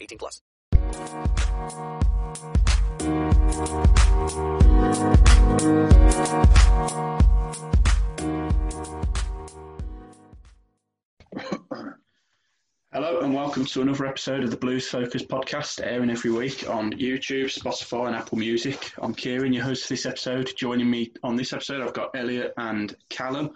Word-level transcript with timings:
18 0.00 0.18
plus. 0.18 0.40
Hello 12.92 13.22
and 13.22 13.34
welcome 13.34 13.64
to 13.64 13.82
another 13.82 14.06
episode 14.06 14.44
of 14.44 14.52
the 14.52 14.56
Blues 14.56 14.86
Focus 14.86 15.24
podcast, 15.24 15.80
airing 15.84 16.10
every 16.10 16.30
week 16.30 16.70
on 16.70 16.92
YouTube, 16.92 17.46
Spotify, 17.46 18.06
and 18.06 18.14
Apple 18.14 18.38
Music. 18.38 18.92
I'm 18.98 19.12
Kieran, 19.12 19.52
your 19.52 19.64
host 19.64 19.88
for 19.88 19.94
this 19.94 20.06
episode. 20.06 20.52
Joining 20.56 20.88
me 20.88 21.12
on 21.24 21.34
this 21.34 21.52
episode, 21.52 21.82
I've 21.82 21.92
got 21.92 22.14
Elliot 22.14 22.54
and 22.56 22.94
Callum. 23.10 23.50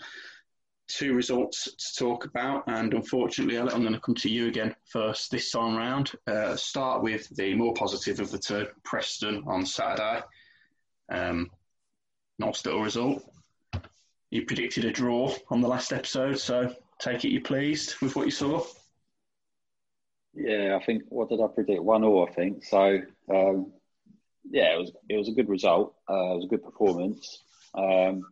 Two 0.88 1.14
results 1.14 1.64
to 1.64 2.04
talk 2.04 2.24
about, 2.24 2.64
and 2.66 2.94
unfortunately, 2.94 3.58
I'm 3.58 3.82
going 3.82 3.92
to 3.92 4.00
come 4.00 4.14
to 4.16 4.30
you 4.30 4.48
again 4.48 4.74
first 4.86 5.30
this 5.30 5.50
time 5.50 5.76
round. 5.76 6.12
Uh, 6.26 6.56
start 6.56 7.02
with 7.02 7.28
the 7.36 7.54
more 7.54 7.74
positive 7.74 8.20
of 8.20 8.30
the 8.30 8.38
two, 8.38 8.66
Preston 8.84 9.44
on 9.46 9.66
Saturday. 9.66 10.22
Um, 11.10 11.50
nice 12.38 12.64
little 12.64 12.82
result. 12.82 13.22
You 14.30 14.46
predicted 14.46 14.86
a 14.86 14.90
draw 14.90 15.34
on 15.50 15.60
the 15.60 15.68
last 15.68 15.92
episode, 15.92 16.38
so 16.38 16.74
take 16.98 17.24
it 17.24 17.30
you're 17.30 17.42
pleased 17.42 17.94
with 18.00 18.16
what 18.16 18.26
you 18.26 18.30
saw. 18.30 18.64
Yeah, 20.34 20.78
I 20.80 20.84
think 20.84 21.04
what 21.08 21.28
did 21.28 21.40
I 21.40 21.48
predict? 21.48 21.82
One 21.82 22.04
or 22.04 22.28
I 22.28 22.32
think. 22.32 22.64
So 22.64 23.02
um, 23.30 23.72
yeah, 24.50 24.74
it 24.74 24.78
was 24.78 24.92
it 25.08 25.16
was 25.16 25.28
a 25.28 25.32
good 25.32 25.48
result. 25.48 25.94
Uh, 26.08 26.32
it 26.32 26.36
was 26.36 26.44
a 26.44 26.48
good 26.48 26.64
performance. 26.64 27.42
Um, 27.74 28.24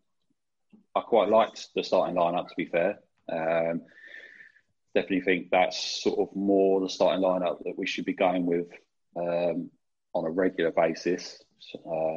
I 0.96 1.00
quite 1.00 1.28
liked 1.28 1.68
the 1.74 1.84
starting 1.84 2.16
lineup. 2.16 2.48
To 2.48 2.54
be 2.56 2.64
fair, 2.64 3.00
um, 3.30 3.82
definitely 4.94 5.20
think 5.20 5.50
that's 5.50 6.02
sort 6.02 6.18
of 6.18 6.34
more 6.34 6.80
the 6.80 6.88
starting 6.88 7.22
lineup 7.22 7.62
that 7.64 7.76
we 7.76 7.86
should 7.86 8.06
be 8.06 8.14
going 8.14 8.46
with 8.46 8.68
um, 9.14 9.70
on 10.14 10.24
a 10.24 10.30
regular 10.30 10.70
basis. 10.70 11.42
Uh, 11.74 12.16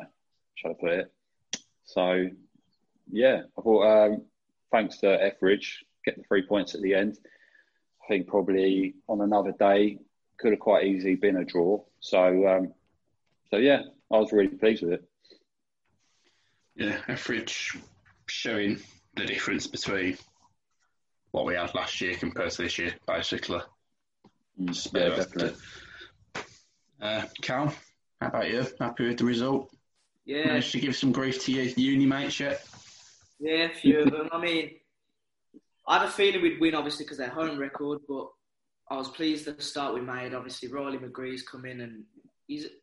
shall 0.56 0.72
I 0.72 0.76
put 0.80 0.92
it? 0.92 1.14
So 1.84 2.30
yeah, 3.12 3.42
I 3.58 3.62
thought 3.62 4.06
um, 4.06 4.22
thanks 4.72 5.00
to 5.00 5.22
Etheridge 5.22 5.84
getting 6.06 6.24
the 6.24 6.28
three 6.28 6.48
points 6.48 6.74
at 6.74 6.82
the 6.82 6.96
end. 6.96 7.18
I 8.02 8.08
think 8.08 8.28
probably 8.28 8.96
on 9.10 9.20
another 9.20 9.52
day 9.52 10.00
could 10.38 10.52
have 10.52 10.60
quite 10.60 10.86
easily 10.86 11.16
been 11.16 11.36
a 11.36 11.44
draw. 11.44 11.84
So, 12.00 12.48
um, 12.48 12.74
so 13.52 13.58
yeah, 13.58 13.82
I 14.10 14.18
was 14.18 14.32
really 14.32 14.48
pleased 14.48 14.84
with 14.84 14.94
it. 14.94 15.04
Yeah, 16.76 16.98
Etheridge 17.10 17.78
showing 18.30 18.80
the 19.16 19.26
difference 19.26 19.68
between 19.68 20.18
what 21.32 21.46
we 21.46 21.56
had 21.56 21.74
last 21.76 22.00
year 22.02 22.16
compared 22.16 22.52
to 22.52 22.64
this 22.64 22.78
year, 22.78 22.94
basically. 23.08 23.62
Mm, 24.60 24.94
yeah, 24.94 25.16
definitely. 25.16 25.56
Uh, 27.02 27.24
Cal, 27.42 27.74
how 28.20 28.28
about 28.28 28.50
you? 28.50 28.66
Happy 28.80 29.08
with 29.08 29.18
the 29.18 29.26
result? 29.26 29.70
Yeah, 30.26 30.48
Managed 30.48 30.72
to 30.74 30.80
give 30.80 30.96
some 30.96 31.12
grief 31.12 31.44
to 31.46 31.52
your 31.52 31.66
uni 31.66 32.06
mates 32.06 32.40
yet? 32.40 32.66
yeah, 33.40 33.66
a 33.66 33.70
few 33.70 34.02
of 34.02 34.12
them. 34.12 34.30
I 34.32 34.40
mean, 34.40 34.72
I 35.88 36.00
had 36.00 36.08
a 36.08 36.12
feeling 36.12 36.42
we'd 36.42 36.60
win, 36.60 36.76
obviously, 36.76 37.06
because 37.06 37.18
their 37.18 37.30
home 37.30 37.58
record, 37.58 38.00
but 38.08 38.28
I 38.90 38.98
was 38.98 39.10
pleased 39.10 39.48
at 39.48 39.58
the 39.58 39.64
start 39.64 39.94
we 39.94 40.02
made. 40.02 40.34
Obviously, 40.34 40.70
Riley 40.70 40.98
McGree's 40.98 41.44
come 41.44 41.66
in, 41.66 41.82
and 41.82 42.04
he's 42.48 42.66
it's 42.66 42.74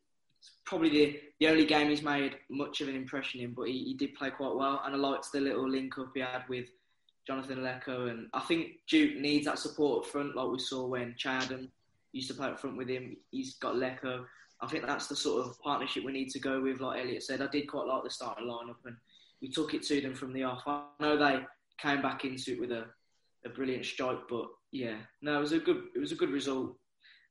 probably 0.65 0.89
the, 0.89 1.19
the 1.39 1.47
only 1.47 1.65
game 1.65 1.89
he's 1.89 2.01
made 2.01 2.37
much 2.49 2.81
of 2.81 2.87
an 2.87 2.95
impression 2.95 3.41
in, 3.41 3.53
but 3.53 3.67
he, 3.67 3.83
he 3.83 3.93
did 3.93 4.15
play 4.15 4.29
quite 4.29 4.55
well, 4.55 4.81
and 4.85 4.93
I 4.93 4.97
liked 4.97 5.31
the 5.31 5.39
little 5.39 5.69
link 5.69 5.97
up 5.97 6.11
he 6.13 6.21
had 6.21 6.43
with 6.49 6.67
Jonathan 7.25 7.59
Leko, 7.59 8.09
and 8.09 8.27
I 8.33 8.39
think 8.41 8.71
Duke 8.89 9.17
needs 9.17 9.45
that 9.45 9.59
support 9.59 10.05
up 10.05 10.11
front, 10.11 10.35
like 10.35 10.47
we 10.47 10.59
saw 10.59 10.85
when 10.87 11.15
Che 11.17 11.29
Adams 11.29 11.69
used 12.13 12.29
to 12.29 12.33
play 12.35 12.47
up 12.47 12.59
front 12.59 12.77
with 12.77 12.87
him. 12.87 13.17
He's 13.31 13.55
got 13.55 13.75
Leko. 13.75 14.25
I 14.61 14.67
think 14.67 14.85
that's 14.85 15.07
the 15.07 15.15
sort 15.15 15.45
of 15.45 15.59
partnership 15.61 16.03
we 16.03 16.11
need 16.11 16.29
to 16.29 16.39
go 16.39 16.61
with. 16.61 16.79
Like 16.79 17.01
Elliot 17.01 17.23
said, 17.23 17.41
I 17.41 17.47
did 17.47 17.67
quite 17.67 17.85
like 17.85 18.03
the 18.03 18.09
starting 18.09 18.47
lineup, 18.47 18.77
and 18.85 18.95
we 19.41 19.49
took 19.49 19.73
it 19.73 19.83
to 19.83 20.01
them 20.01 20.15
from 20.15 20.33
the 20.33 20.43
off. 20.43 20.63
I 20.65 20.83
know 20.99 21.17
they 21.17 21.41
came 21.77 22.01
back 22.01 22.25
into 22.25 22.53
it 22.53 22.59
with 22.59 22.71
a, 22.71 22.85
a 23.45 23.49
brilliant 23.49 23.85
strike, 23.85 24.19
but 24.29 24.47
yeah, 24.71 24.95
no, 25.21 25.37
it 25.37 25.41
was 25.41 25.51
a 25.51 25.59
good 25.59 25.83
it 25.95 25.99
was 25.99 26.11
a 26.11 26.15
good 26.15 26.31
result, 26.31 26.75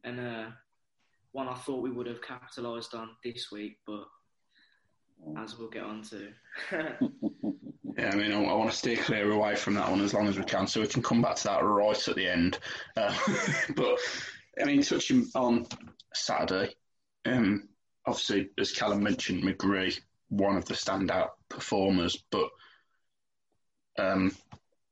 and 0.04 0.20
uh, 0.20 0.46
one 1.36 1.48
I 1.48 1.54
thought 1.54 1.82
we 1.82 1.90
would 1.90 2.06
have 2.06 2.22
capitalised 2.22 2.94
on 2.94 3.10
this 3.22 3.52
week, 3.52 3.76
but 3.86 4.04
as 5.38 5.58
we'll 5.58 5.68
get 5.68 5.84
on 5.84 6.02
to. 6.04 6.28
Yeah, 7.98 8.10
I 8.12 8.16
mean, 8.16 8.30
I, 8.30 8.42
I 8.42 8.52
want 8.52 8.70
to 8.70 8.76
stay 8.76 8.94
clear 8.94 9.30
away 9.30 9.56
from 9.56 9.72
that 9.74 9.90
one 9.90 10.02
as 10.02 10.12
long 10.12 10.28
as 10.28 10.36
we 10.36 10.44
can, 10.44 10.66
so 10.66 10.82
we 10.82 10.86
can 10.86 11.02
come 11.02 11.22
back 11.22 11.36
to 11.36 11.44
that 11.44 11.64
right 11.64 12.08
at 12.08 12.14
the 12.14 12.30
end. 12.30 12.58
Uh, 12.94 13.16
but 13.74 13.98
I 14.60 14.66
mean, 14.66 14.82
touching 14.82 15.26
on 15.34 15.66
Saturday, 16.12 16.74
um, 17.24 17.70
obviously, 18.04 18.50
as 18.58 18.72
Callum 18.72 19.02
mentioned, 19.02 19.44
McGree, 19.44 19.98
one 20.28 20.58
of 20.58 20.66
the 20.66 20.74
standout 20.74 21.30
performers, 21.48 22.22
but 22.30 22.50
um, 23.98 24.30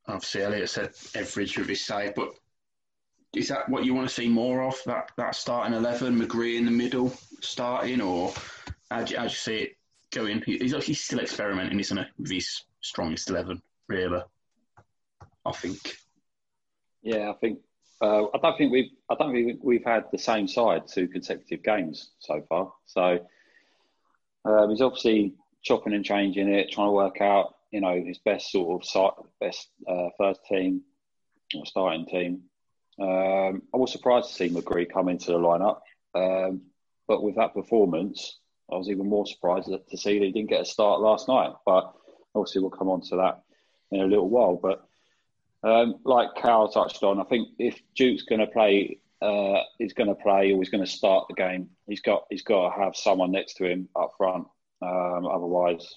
obviously 0.09 0.43
Elliot 0.43 0.71
said 0.71 0.94
Etheridge 1.15 1.59
with 1.59 1.69
his 1.69 1.84
save, 1.84 2.15
but 2.15 2.31
is 3.36 3.48
that 3.48 3.68
what 3.68 3.84
you 3.84 3.94
want 3.94 4.08
to 4.08 4.14
see 4.14 4.28
more 4.28 4.62
of? 4.62 4.76
That 4.86 5.10
that 5.16 5.34
starting 5.34 5.75
eleven, 5.75 6.19
McGree 6.19 6.56
in 6.56 6.64
the 6.64 6.70
middle, 6.70 7.12
starting, 7.40 8.00
or 8.00 8.32
how 8.90 9.02
do 9.02 9.12
you, 9.12 9.19
how 9.19 9.25
do 9.25 9.31
you 9.31 9.36
see 9.36 9.56
it 9.56 9.76
going? 10.12 10.42
He's 10.44 10.75
he's 10.84 11.00
still 11.00 11.20
experimenting, 11.20 11.78
isn't 11.81 11.96
he, 11.96 12.04
with 12.19 12.31
his 12.31 12.64
strongest 12.81 13.31
eleven, 13.31 13.62
really? 13.88 14.22
I 15.44 15.52
think. 15.52 15.96
Yeah, 17.02 17.31
I 17.31 17.34
think 17.34 17.58
uh, 18.00 18.25
I 18.34 18.38
don't 18.42 18.56
think 18.56 18.72
we've 18.72 18.90
I 19.10 19.14
don't 19.14 19.32
think 19.32 19.60
we've 19.62 19.84
had 19.84 20.04
the 20.10 20.19
same 20.19 20.48
side 20.48 20.88
two 20.88 21.08
consecutive 21.08 21.62
games 21.62 22.12
so 22.19 22.42
far. 22.48 22.72
So 22.87 23.19
um, 24.44 24.70
he's 24.70 24.80
obviously 24.80 25.34
chopping 25.62 25.94
and 25.94 26.04
changing 26.04 26.48
it, 26.48 26.70
trying 26.70 26.88
to 26.88 26.92
work 26.92 27.20
out 27.20 27.54
you 27.70 27.80
know 27.80 28.02
his 28.04 28.19
best 28.19 28.52
sort 28.52 28.80
of 28.80 28.88
side, 28.88 29.10
best 29.40 29.69
uh, 29.88 30.08
first 30.16 30.40
team 30.48 30.82
or 31.56 31.66
starting 31.66 32.06
team. 32.06 32.42
Um, 32.99 33.62
I 33.73 33.76
was 33.76 33.93
surprised 33.93 34.29
to 34.29 34.35
see 34.35 34.49
McGree 34.49 34.93
come 34.93 35.08
into 35.08 35.32
the 35.32 35.38
lineup, 35.38 35.81
um, 36.14 36.62
but 37.08 37.23
with 37.23 37.37
that 37.37 37.55
performance, 37.55 38.38
I 38.73 38.76
was 38.76 38.88
even 38.88 39.08
more 39.08 39.26
surprised 39.26 39.69
to 39.69 39.96
see 39.96 40.19
that 40.19 40.25
he 40.25 40.32
didn't 40.32 40.50
get 40.50 40.62
a 40.62 40.64
start 40.64 41.00
last 41.00 41.29
night. 41.29 41.52
But 41.67 41.93
obviously, 42.35 42.61
we'll 42.61 42.70
come 42.70 42.88
on 42.88 43.02
to 43.02 43.17
that 43.17 43.43
in 43.91 44.00
a 44.00 44.06
little 44.06 44.29
while. 44.29 44.56
But 44.56 44.87
um, 45.69 45.96
like 46.05 46.35
Cal 46.37 46.69
touched 46.69 47.02
on, 47.02 47.20
I 47.20 47.25
think 47.25 47.49
if 47.58 47.81
Duke's 47.94 48.23
going 48.23 48.41
to 48.41 48.46
play 48.46 49.00
uh, 49.20 49.61
is 49.81 49.93
going 49.93 50.08
to 50.08 50.14
play 50.14 50.52
or 50.52 50.58
he's 50.58 50.70
going 50.70 50.85
to 50.85 50.90
start 50.90 51.26
the 51.29 51.35
game, 51.35 51.69
he's 51.87 52.00
got 52.00 52.25
he's 52.31 52.43
got 52.43 52.75
to 52.75 52.82
have 52.82 52.97
someone 52.97 53.32
next 53.32 53.55
to 53.55 53.64
him 53.64 53.88
up 53.97 54.12
front. 54.17 54.47
Um, 54.82 55.26
otherwise, 55.26 55.94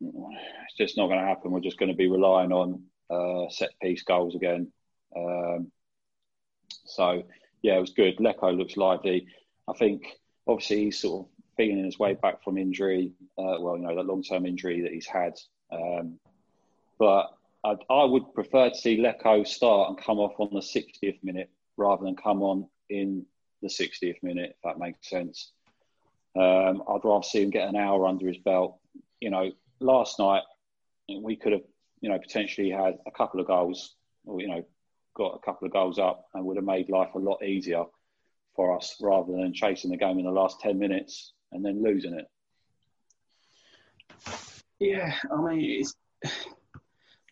it's 0.00 0.76
just 0.76 0.96
not 0.96 1.08
going 1.08 1.20
to 1.20 1.26
happen. 1.26 1.50
We're 1.50 1.60
just 1.60 1.78
going 1.78 1.90
to 1.90 1.96
be 1.96 2.08
relying 2.08 2.52
on 2.52 2.82
uh, 3.10 3.50
set 3.50 3.70
piece 3.82 4.02
goals 4.02 4.34
again. 4.34 4.70
Um, 5.16 5.72
so 6.88 7.22
yeah, 7.62 7.76
it 7.76 7.80
was 7.80 7.90
good. 7.90 8.16
Leko 8.18 8.56
looks 8.56 8.76
lively. 8.76 9.26
I 9.68 9.72
think 9.74 10.18
obviously 10.46 10.84
he's 10.84 11.00
sort 11.00 11.26
of 11.26 11.32
feeling 11.56 11.84
his 11.84 11.98
way 11.98 12.14
back 12.14 12.42
from 12.42 12.58
injury. 12.58 13.12
Uh, 13.36 13.56
well, 13.60 13.76
you 13.76 13.82
know 13.82 13.94
that 13.94 14.06
long 14.06 14.22
term 14.22 14.46
injury 14.46 14.82
that 14.82 14.92
he's 14.92 15.06
had. 15.06 15.34
Um, 15.72 16.18
but 16.98 17.30
I, 17.64 17.76
I 17.90 18.04
would 18.04 18.32
prefer 18.34 18.70
to 18.70 18.74
see 18.74 18.98
Leko 18.98 19.46
start 19.46 19.90
and 19.90 19.98
come 19.98 20.18
off 20.18 20.38
on 20.38 20.50
the 20.52 20.60
60th 20.60 21.22
minute 21.22 21.50
rather 21.76 22.04
than 22.04 22.16
come 22.16 22.42
on 22.42 22.66
in 22.88 23.26
the 23.62 23.68
60th 23.68 24.22
minute, 24.22 24.50
if 24.50 24.62
that 24.64 24.78
makes 24.78 25.08
sense. 25.08 25.52
Um, 26.36 26.82
I'd 26.88 27.04
rather 27.04 27.22
see 27.22 27.42
him 27.42 27.50
get 27.50 27.68
an 27.68 27.76
hour 27.76 28.06
under 28.06 28.26
his 28.28 28.38
belt. 28.38 28.78
You 29.20 29.30
know, 29.30 29.50
last 29.80 30.18
night 30.18 30.42
we 31.08 31.36
could 31.36 31.52
have, 31.52 31.62
you 32.00 32.08
know, 32.08 32.18
potentially 32.18 32.70
had 32.70 32.98
a 33.06 33.10
couple 33.10 33.40
of 33.40 33.46
goals, 33.46 33.94
or 34.24 34.40
you 34.40 34.48
know, 34.48 34.64
got 35.18 35.34
a 35.34 35.44
couple 35.44 35.66
of 35.66 35.72
goals 35.72 35.98
up, 35.98 36.28
and 36.32 36.44
would 36.44 36.56
have 36.56 36.64
made 36.64 36.88
life 36.88 37.14
a 37.14 37.18
lot 37.18 37.44
easier 37.44 37.84
for 38.56 38.74
us 38.76 38.96
rather 39.00 39.32
than 39.32 39.52
chasing 39.52 39.90
the 39.90 39.96
game 39.96 40.18
in 40.18 40.24
the 40.24 40.30
last 40.30 40.60
ten 40.60 40.78
minutes 40.78 41.34
and 41.52 41.64
then 41.64 41.82
losing 41.82 42.14
it. 42.14 42.26
Yeah, 44.78 45.14
I 45.30 45.42
mean, 45.42 45.84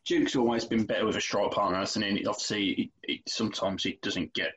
Duke's 0.05 0.37
always 0.37 0.65
been 0.65 0.85
better 0.85 1.07
with 1.07 1.17
a 1.17 1.21
strike 1.21 1.53
partner, 1.53 1.79
hasn't 1.79 2.05
he? 2.05 2.27
Obviously, 2.27 2.75
he, 2.75 2.93
he, 3.07 3.23
sometimes 3.27 3.83
he 3.83 3.99
doesn't 4.03 4.35
get 4.35 4.53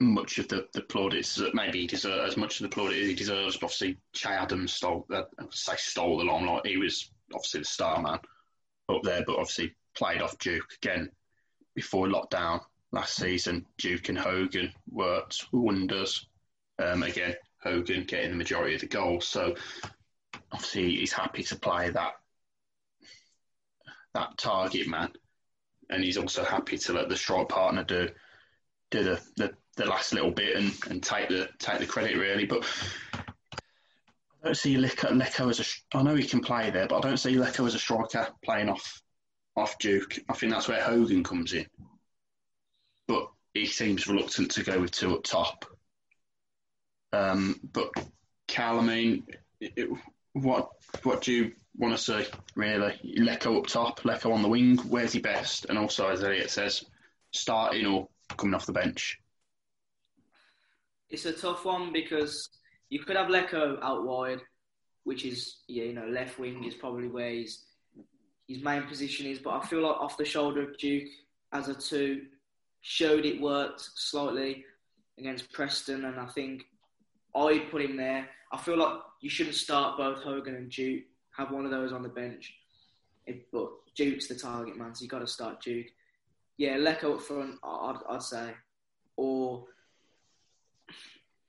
much 0.00 0.38
of 0.38 0.48
the, 0.48 0.66
the 0.72 0.80
plaudits 0.80 1.34
that 1.36 1.54
maybe 1.54 1.80
he 1.80 1.86
deserves, 1.86 2.32
as 2.32 2.36
much 2.36 2.60
of 2.60 2.64
the 2.64 2.74
plaudits 2.74 3.06
he 3.06 3.14
deserves. 3.14 3.56
But 3.56 3.66
obviously, 3.66 3.98
Che 4.14 4.30
Adams 4.30 4.72
stole, 4.72 5.06
uh, 5.12 5.24
say 5.50 5.74
stole 5.76 6.18
the 6.18 6.24
limelight. 6.24 6.66
He 6.66 6.78
was 6.78 7.10
obviously 7.34 7.60
the 7.60 7.66
star 7.66 8.00
man 8.00 8.18
up 8.88 9.02
there, 9.02 9.22
but 9.26 9.36
obviously 9.36 9.74
played 9.94 10.22
off 10.22 10.38
Duke 10.38 10.72
again 10.82 11.10
before 11.74 12.06
lockdown 12.06 12.60
last 12.92 13.16
season. 13.16 13.66
Duke 13.78 14.08
and 14.08 14.18
Hogan 14.18 14.72
worked 14.90 15.46
wonders. 15.52 16.26
Um, 16.78 17.02
again, 17.02 17.34
Hogan 17.62 18.04
getting 18.04 18.30
the 18.30 18.36
majority 18.36 18.74
of 18.74 18.80
the 18.80 18.86
goals, 18.86 19.26
so 19.26 19.54
obviously 20.52 20.96
he's 20.96 21.12
happy 21.12 21.42
to 21.44 21.56
play 21.56 21.90
that 21.90 22.12
that 24.14 24.36
target 24.38 24.88
man, 24.88 25.12
and 25.88 26.02
he's 26.02 26.16
also 26.16 26.42
happy 26.42 26.76
to 26.78 26.92
let 26.92 27.08
the 27.08 27.16
strike 27.16 27.48
partner 27.48 27.84
do 27.84 28.08
do 28.90 29.04
the, 29.04 29.20
the, 29.36 29.52
the 29.76 29.86
last 29.86 30.12
little 30.12 30.32
bit 30.32 30.56
and, 30.56 30.72
and 30.88 31.02
take 31.02 31.28
the 31.28 31.48
take 31.58 31.78
the 31.78 31.86
credit 31.86 32.16
really. 32.16 32.46
But 32.46 32.64
I 34.42 34.46
don't 34.46 34.56
see 34.56 34.76
Leko, 34.76 35.50
as 35.50 35.60
a. 35.60 35.96
I 35.96 36.02
know 36.02 36.14
he 36.14 36.26
can 36.26 36.40
play 36.40 36.70
there, 36.70 36.88
but 36.88 36.96
I 36.96 37.08
don't 37.08 37.18
see 37.18 37.34
Leko 37.34 37.66
as 37.66 37.74
a 37.74 37.78
striker 37.78 38.28
playing 38.42 38.68
off 38.70 39.02
off 39.56 39.78
Duke. 39.78 40.18
I 40.28 40.34
think 40.34 40.52
that's 40.52 40.68
where 40.68 40.82
Hogan 40.82 41.24
comes 41.24 41.52
in. 41.52 41.66
But 43.06 43.28
he 43.54 43.66
seems 43.66 44.06
reluctant 44.06 44.52
to 44.52 44.62
go 44.62 44.80
with 44.80 44.92
two 44.92 45.14
up 45.14 45.24
top. 45.24 45.64
Um, 47.12 47.60
but 47.72 47.90
Cal, 48.46 48.78
I 48.78 48.82
mean, 48.82 49.26
it, 49.60 49.88
what 50.32 50.70
what 51.02 51.22
do 51.22 51.32
you 51.32 51.52
want 51.76 51.96
to 51.96 52.02
say, 52.02 52.26
really? 52.54 52.92
Leko 53.18 53.58
up 53.58 53.66
top, 53.66 54.00
Leko 54.00 54.32
on 54.32 54.42
the 54.42 54.48
wing. 54.48 54.78
Where's 54.78 55.12
he 55.12 55.20
best? 55.20 55.66
And 55.68 55.78
also, 55.78 56.08
as 56.08 56.22
Elliot 56.22 56.50
says, 56.50 56.84
starting 57.32 57.86
or 57.86 58.08
coming 58.36 58.54
off 58.54 58.66
the 58.66 58.72
bench. 58.72 59.18
It's 61.08 61.24
a 61.24 61.32
tough 61.32 61.64
one 61.64 61.92
because 61.92 62.48
you 62.88 63.00
could 63.00 63.16
have 63.16 63.28
Leko 63.28 63.82
out 63.82 64.04
wide, 64.04 64.40
which 65.04 65.24
is 65.24 65.58
yeah, 65.66 65.84
you 65.84 65.94
know, 65.94 66.06
left 66.06 66.38
wing 66.38 66.64
is 66.64 66.74
probably 66.74 67.08
where 67.08 67.30
his 67.30 67.64
his 68.50 68.62
main 68.64 68.82
position 68.82 69.26
is. 69.26 69.38
But 69.38 69.54
I 69.54 69.66
feel 69.66 69.80
like 69.80 70.00
off 70.00 70.16
the 70.16 70.24
shoulder 70.24 70.62
of 70.62 70.76
Duke 70.76 71.08
as 71.52 71.68
a 71.68 71.74
two 71.74 72.22
showed 72.80 73.24
it 73.24 73.40
worked 73.40 73.88
slightly 73.94 74.64
against 75.18 75.52
Preston, 75.52 76.04
and 76.04 76.18
I 76.18 76.26
think 76.26 76.64
I'd 77.34 77.70
put 77.70 77.82
him 77.82 77.96
there. 77.96 78.28
I 78.52 78.58
feel 78.58 78.76
like 78.76 78.98
you 79.20 79.30
shouldn't 79.30 79.54
start 79.54 79.96
both 79.96 80.22
Hogan 80.22 80.56
and 80.56 80.70
Duke. 80.70 81.04
Have 81.36 81.52
one 81.52 81.64
of 81.64 81.70
those 81.70 81.92
on 81.92 82.02
the 82.02 82.08
bench. 82.08 82.52
If, 83.24 83.36
but 83.52 83.70
Duke's 83.94 84.26
the 84.26 84.34
target 84.34 84.76
man, 84.76 84.94
so 84.94 85.04
you 85.04 85.08
got 85.08 85.20
to 85.20 85.26
start 85.28 85.62
Duke. 85.62 85.86
Yeah, 86.56 86.76
Leko 86.76 87.14
up 87.14 87.22
front, 87.22 87.54
I'd, 87.62 88.00
I'd 88.08 88.22
say, 88.22 88.50
or 89.16 89.64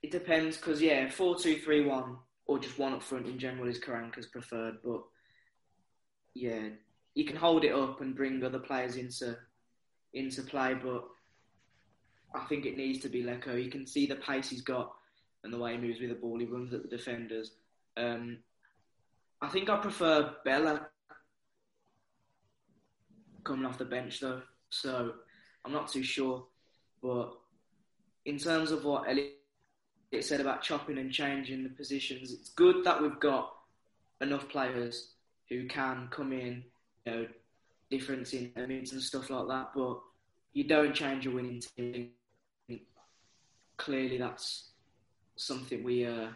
it 0.02 0.12
depends 0.12 0.56
because 0.56 0.80
yeah, 0.80 1.10
four 1.10 1.36
two 1.36 1.56
three 1.56 1.84
one 1.84 2.16
or 2.46 2.58
just 2.58 2.78
one 2.78 2.92
up 2.92 3.02
front 3.02 3.26
in 3.26 3.38
general 3.38 3.68
is 3.68 3.80
Karanka's 3.80 4.26
preferred, 4.26 4.76
but 4.84 5.02
yeah, 6.34 6.68
you 7.14 7.24
can 7.24 7.36
hold 7.36 7.64
it 7.64 7.74
up 7.74 8.00
and 8.00 8.14
bring 8.14 8.42
other 8.42 8.58
players 8.58 8.96
into 8.96 9.36
into 10.14 10.42
play, 10.42 10.74
but 10.74 11.04
I 12.34 12.44
think 12.44 12.66
it 12.66 12.76
needs 12.76 13.00
to 13.00 13.08
be 13.08 13.22
Leko. 13.22 13.62
You 13.62 13.70
can 13.70 13.86
see 13.86 14.06
the 14.06 14.16
pace 14.16 14.50
he's 14.50 14.62
got 14.62 14.92
and 15.44 15.52
the 15.52 15.58
way 15.58 15.72
he 15.72 15.78
moves 15.78 16.00
with 16.00 16.10
the 16.10 16.16
ball. 16.16 16.38
He 16.38 16.46
runs 16.46 16.72
at 16.72 16.82
the 16.82 16.88
defenders. 16.88 17.52
Um, 17.96 18.38
I 19.40 19.48
think 19.48 19.68
I 19.68 19.78
prefer 19.78 20.34
Bela 20.44 20.88
coming 23.44 23.66
off 23.66 23.78
the 23.78 23.84
bench 23.84 24.20
though, 24.20 24.42
so 24.70 25.14
I'm 25.64 25.72
not 25.72 25.88
too 25.88 26.02
sure. 26.02 26.44
But 27.02 27.32
in 28.24 28.38
terms 28.38 28.70
of 28.70 28.84
what 28.84 29.08
Elliot 29.08 29.34
said 30.20 30.40
about 30.40 30.62
chopping 30.62 30.98
and 30.98 31.12
changing 31.12 31.64
the 31.64 31.70
positions, 31.70 32.32
it's 32.32 32.50
good 32.50 32.84
that 32.84 33.02
we've 33.02 33.18
got 33.18 33.52
enough 34.20 34.48
players 34.48 35.08
who 35.48 35.66
can 35.66 36.08
come 36.10 36.32
in, 36.32 36.62
you 37.06 37.12
know, 37.12 37.26
difference 37.90 38.32
in 38.32 38.52
minutes 38.56 38.92
and 38.92 39.02
stuff 39.02 39.30
like 39.30 39.48
that. 39.48 39.70
But 39.74 40.00
you 40.52 40.64
don't 40.64 40.94
change 40.94 41.26
a 41.26 41.30
winning 41.30 41.62
team. 41.76 42.10
Clearly, 43.76 44.18
that's 44.18 44.70
something 45.36 45.82
we 45.82 46.06
uh, 46.06 46.28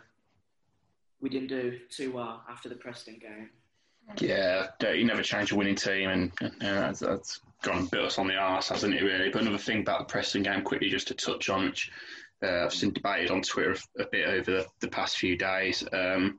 we 1.21 1.29
didn't 1.29 1.49
do 1.49 1.79
too 1.91 2.13
well 2.13 2.43
after 2.49 2.69
the 2.69 2.75
Preston 2.75 3.19
game. 3.19 3.51
Yeah, 4.21 4.69
you 4.93 5.05
never 5.05 5.23
change 5.23 5.51
a 5.51 5.57
winning 5.57 5.75
team, 5.75 6.11
and, 6.11 6.33
and 6.41 6.61
that's, 6.61 7.01
that's 7.01 7.41
gone 7.63 7.79
and 7.79 7.91
bit 7.91 8.05
us 8.05 8.19
on 8.19 8.29
the 8.29 8.37
arse, 8.37 8.69
hasn't 8.69 8.95
it? 8.95 9.03
Really. 9.03 9.31
But 9.31 9.43
another 9.43 9.59
thing 9.59 9.81
about 9.81 9.99
the 10.01 10.13
Preston 10.13 10.45
game, 10.45 10.63
quickly 10.63 10.89
just 10.89 11.09
to 11.09 11.15
touch 11.15 11.49
on, 11.49 11.65
which 11.65 11.91
uh, 12.43 12.65
I've 12.65 12.75
seen 12.75 12.93
debated 12.93 13.31
on 13.31 13.43
Twitter 13.43 13.77
a, 13.99 14.03
a 14.03 14.07
bit 14.07 14.29
over 14.29 14.51
the, 14.51 14.67
the, 14.81 14.89
past 14.89 15.19
few 15.19 15.37
days. 15.37 15.85
Um, 15.93 16.39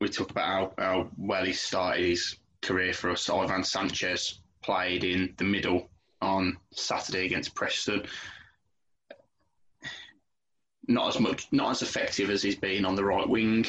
we 0.00 0.08
talk 0.08 0.30
about 0.30 0.74
how, 0.78 0.84
how 0.84 1.10
well 1.16 1.44
he 1.44 1.52
started 1.52 2.04
his 2.04 2.36
career 2.62 2.92
for 2.92 3.10
us. 3.10 3.28
Ivan 3.28 3.64
Sanchez 3.64 4.40
played 4.62 5.04
in 5.04 5.34
the 5.36 5.44
middle 5.44 5.90
on 6.20 6.56
Saturday 6.72 7.26
against 7.26 7.54
Preston 7.54 8.06
not 10.88 11.08
as 11.08 11.20
much, 11.20 11.48
not 11.52 11.70
as 11.70 11.82
effective 11.82 12.30
as 12.30 12.42
he's 12.42 12.56
been 12.56 12.84
on 12.84 12.94
the 12.94 13.04
right 13.04 13.28
wing, 13.28 13.66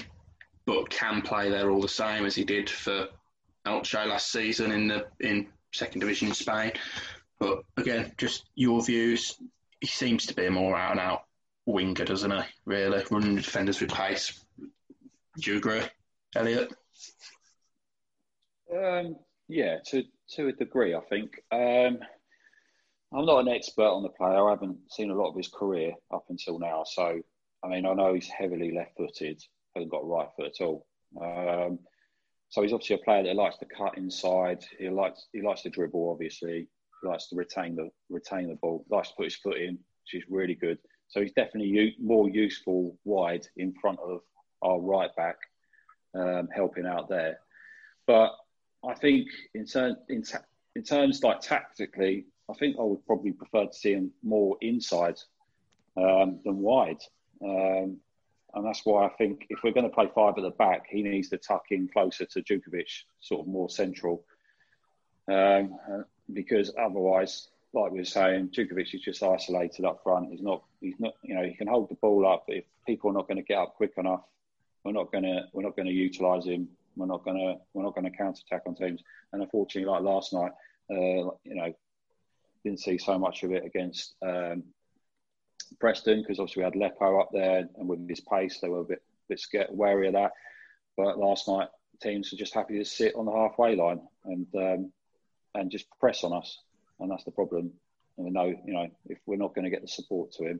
but 0.66 0.90
can 0.90 1.22
play 1.22 1.50
there 1.50 1.70
all 1.70 1.82
the 1.82 1.88
same 1.88 2.26
as 2.26 2.36
he 2.36 2.44
did 2.44 2.70
for 2.70 3.08
Elche 3.66 4.08
last 4.08 4.32
season 4.32 4.72
in 4.72 4.88
the 4.88 5.06
in 5.20 5.48
second 5.72 6.02
division 6.02 6.30
in 6.30 6.34
Spain. 6.34 6.72
But 7.40 7.64
again, 7.78 8.14
just 8.18 8.50
your 8.56 8.84
views. 8.84 9.38
He 9.80 9.88
seems 9.88 10.26
to 10.28 10.34
be 10.34 10.46
a 10.46 10.52
more 10.52 10.78
out 10.78 10.92
and 10.92 11.00
out 11.00 11.24
winger, 11.66 12.06
doesn't 12.06 12.32
he? 12.32 12.44
Really, 12.66 13.04
running 13.12 13.36
defenders 13.36 13.82
with 13.82 13.92
pace. 13.92 14.44
Do 15.40 15.52
you 15.52 15.58
agree, 15.58 15.82
Elliot? 16.36 16.74
Um, 18.74 19.16
yeah, 19.48 19.78
to 19.88 20.04
to 20.32 20.48
a 20.48 20.54
degree, 20.54 20.96
I 20.96 21.02
think. 21.02 21.40
Um, 21.52 22.00
I'm 23.14 23.26
not 23.26 23.42
an 23.42 23.50
expert 23.50 23.84
on 23.84 24.04
the 24.04 24.10
player. 24.10 24.48
I 24.48 24.52
haven't 24.52 24.78
seen 24.90 25.12
a 25.12 25.16
lot 25.16 25.30
of 25.30 25.38
his 25.38 25.48
career 25.50 25.94
up 26.12 26.26
until 26.30 26.58
now. 26.58 26.84
So, 26.84 27.22
I 27.64 27.68
mean, 27.68 27.86
I 27.86 27.94
know 27.94 28.14
he's 28.14 28.28
heavily 28.28 28.74
left-footed, 28.74 29.44
hasn't 29.76 29.92
got 29.92 30.02
a 30.02 30.06
right 30.06 30.30
foot 30.36 30.48
at 30.48 30.66
all. 30.66 30.88
Um, 31.22 31.78
so 32.50 32.64
he's 32.64 32.74
obviously 32.74 32.96
a 32.96 33.06
player 33.06 33.24
that 33.24 33.36
likes 33.36 33.58
to 33.58 33.66
cut 33.66 33.98
inside. 33.98 34.66
He 34.80 34.90
likes 34.90 35.28
he 35.34 35.42
likes 35.42 35.62
to 35.64 35.70
dribble. 35.70 36.12
Obviously, 36.12 36.68
he 37.02 37.08
likes 37.08 37.28
to 37.30 37.36
retain 37.36 37.76
the 37.76 37.90
retain 38.10 38.48
the 38.48 38.56
ball. 38.56 38.86
Likes 38.90 39.10
to 39.10 39.16
put 39.16 39.26
his 39.26 39.36
foot 39.36 39.58
in, 39.58 39.74
which 39.74 40.24
is 40.24 40.30
really 40.30 40.56
good. 40.56 40.80
So 41.10 41.22
he's 41.22 41.34
definitely 41.34 41.70
u- 41.70 41.94
more 42.00 42.30
useful 42.30 42.98
wide 43.06 43.48
in 43.58 43.74
front 43.80 44.00
of 44.00 44.22
our 44.64 44.80
right 44.80 45.16
back, 45.16 45.38
um, 46.16 46.48
helping 46.54 46.88
out 46.88 47.10
there. 47.10 47.40
But 48.08 48.34
I 48.88 48.94
think 48.94 49.28
in, 49.54 49.66
ter- 49.66 49.98
in, 50.10 50.24
ta- 50.24 50.44
in 50.76 50.84
terms 50.84 51.24
like 51.24 51.42
tactically, 51.42 52.26
I 52.50 52.54
think 52.54 52.78
I 52.80 52.84
would 52.84 53.06
probably 53.06 53.32
prefer 53.32 53.66
to 53.68 53.74
see 53.74 53.94
him 53.94 54.12
more 54.22 54.58
inside 54.62 55.20
um, 55.98 56.40
than 56.44 56.58
wide. 56.58 57.02
Um, 57.44 57.98
and 58.56 58.66
that's 58.66 58.86
why 58.86 59.06
I 59.06 59.10
think 59.10 59.48
if 59.50 59.64
we're 59.64 59.72
going 59.74 59.90
to 59.90 59.94
play 59.94 60.10
five 60.14 60.36
at 60.38 60.44
the 60.44 60.52
back, 60.52 60.86
he 60.90 61.02
needs 61.02 61.30
to 61.30 61.38
tuck 61.38 61.66
in 61.72 61.88
closer 61.88 62.26
to 62.26 62.42
Jutkiewicz, 62.42 63.04
sort 63.20 63.42
of 63.42 63.48
more 63.48 63.70
central. 63.70 64.26
Um, 65.28 65.80
because 66.32 66.72
otherwise, 66.80 67.48
like 67.74 67.92
we 67.92 68.00
were 68.00 68.06
saying, 68.06 68.50
Jutkiewicz 68.50 68.94
is 68.94 69.02
just 69.02 69.24
isolated 69.24 69.86
up 69.86 70.02
front. 70.04 70.30
He's 70.30 70.42
not. 70.42 70.64
He's 70.82 71.00
not. 71.00 71.14
You 71.24 71.36
know, 71.36 71.44
he 71.44 71.56
can 71.56 71.68
hold 71.68 71.90
the 71.90 71.96
ball 71.96 72.28
up, 72.28 72.44
but 72.48 72.58
if 72.58 72.66
people 72.86 73.10
are 73.10 73.14
not 73.14 73.28
going 73.28 73.38
to 73.38 73.44
get 73.44 73.58
up 73.58 73.76
quick 73.76 73.94
enough, 73.98 74.24
we're 74.84 74.92
not 74.92 75.12
going 75.12 75.24
to. 75.24 75.46
We're 75.54 75.64
not 75.64 75.76
going 75.76 75.88
to 75.88 75.94
utilise 75.94 76.46
him. 76.46 76.68
We're 76.96 77.08
not 77.08 77.24
going 77.24 77.38
to. 77.38 77.56
We're 77.74 77.84
not 77.84 77.96
going 77.96 78.10
to 78.10 78.18
counter 78.18 78.42
attack 78.46 78.64
on 78.66 78.76
teams. 78.76 79.02
And 79.32 79.42
unfortunately, 79.42 79.90
like 79.90 80.02
last 80.02 80.34
night, 80.34 80.52
uh, 80.92 81.32
you 81.44 81.56
know, 81.56 81.74
didn't 82.64 82.80
see 82.80 82.98
so 82.98 83.18
much 83.18 83.44
of 83.44 83.52
it 83.52 83.66
against 83.66 84.16
um, 84.22 84.64
Preston 85.80 86.22
because 86.22 86.40
obviously 86.40 86.62
we 86.62 86.66
had 86.66 86.74
Leko 86.74 87.22
up 87.22 87.30
there, 87.34 87.68
and 87.78 87.88
with 87.88 88.08
his 88.08 88.22
pace, 88.22 88.60
they 88.60 88.70
were 88.70 88.82
a 88.82 88.86
bit 88.86 89.02
bit 89.30 89.40
scared, 89.40 89.68
wary 89.72 90.08
of 90.08 90.14
that. 90.14 90.32
But 90.98 91.18
last 91.18 91.48
night, 91.48 91.70
teams 92.02 92.32
were 92.32 92.38
just 92.38 92.54
happy 92.54 92.78
to 92.78 92.86
sit 92.86 93.16
on 93.16 93.26
the 93.26 93.32
halfway 93.32 93.76
line 93.76 94.02
and 94.26 94.48
um, 94.56 94.92
and 95.56 95.72
just 95.72 95.88
press 96.00 96.24
on 96.24 96.34
us, 96.34 96.60
and 97.00 97.10
that's 97.12 97.24
the 97.24 97.32
problem. 97.32 97.72
And 98.18 98.26
we 98.26 98.32
know, 98.32 98.46
you 98.46 98.74
know, 98.74 98.88
if 99.08 99.18
we're 99.26 99.38
not 99.38 99.56
going 99.56 99.66
to 99.66 99.72
get 99.72 99.82
the 99.82 99.88
support 99.88 100.32
to 100.34 100.44
him, 100.46 100.60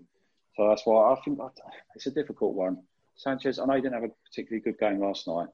so 0.56 0.68
that's 0.68 0.86
why 0.86 1.14
I 1.14 1.22
think 1.22 1.40
it's 1.96 2.08
a 2.08 2.12
difficult 2.12 2.54
one. 2.54 2.80
Sanchez, 3.16 3.60
I 3.60 3.66
know 3.66 3.76
he 3.76 3.82
didn't 3.82 4.02
have 4.02 4.10
a 4.10 4.14
particularly 4.28 4.62
good 4.62 4.80
game 4.80 5.00
last 5.00 5.28
night, 5.28 5.48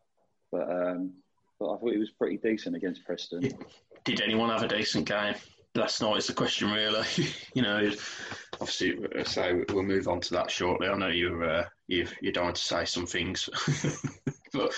but 0.52 0.70
um, 0.70 1.14
but 1.60 1.74
I 1.74 1.78
thought 1.78 1.92
he 1.92 1.98
was 1.98 2.12
pretty 2.12 2.38
decent 2.38 2.76
against 2.76 3.06
Preston. 3.06 3.52
Did 4.04 4.22
anyone 4.22 4.50
have 4.50 4.64
a 4.64 4.68
decent 4.68 5.06
game 5.06 5.36
last 5.76 6.02
night? 6.02 6.18
It's 6.18 6.28
the 6.28 6.34
question 6.34 6.72
really? 6.72 7.06
you 7.54 7.62
know, 7.62 7.92
obviously, 8.54 8.98
so 9.26 9.64
we'll 9.70 9.84
move 9.84 10.08
on 10.08 10.22
to 10.22 10.34
that 10.36 10.50
shortly. 10.50 10.88
I 10.88 10.96
know 10.96 11.08
you're 11.08 11.44
uh, 11.44 11.66
you 11.88 12.08
you're 12.22 12.34
dying 12.34 12.54
to 12.54 12.62
say 12.62 12.86
some 12.86 13.06
things, 13.06 13.50
but 14.54 14.74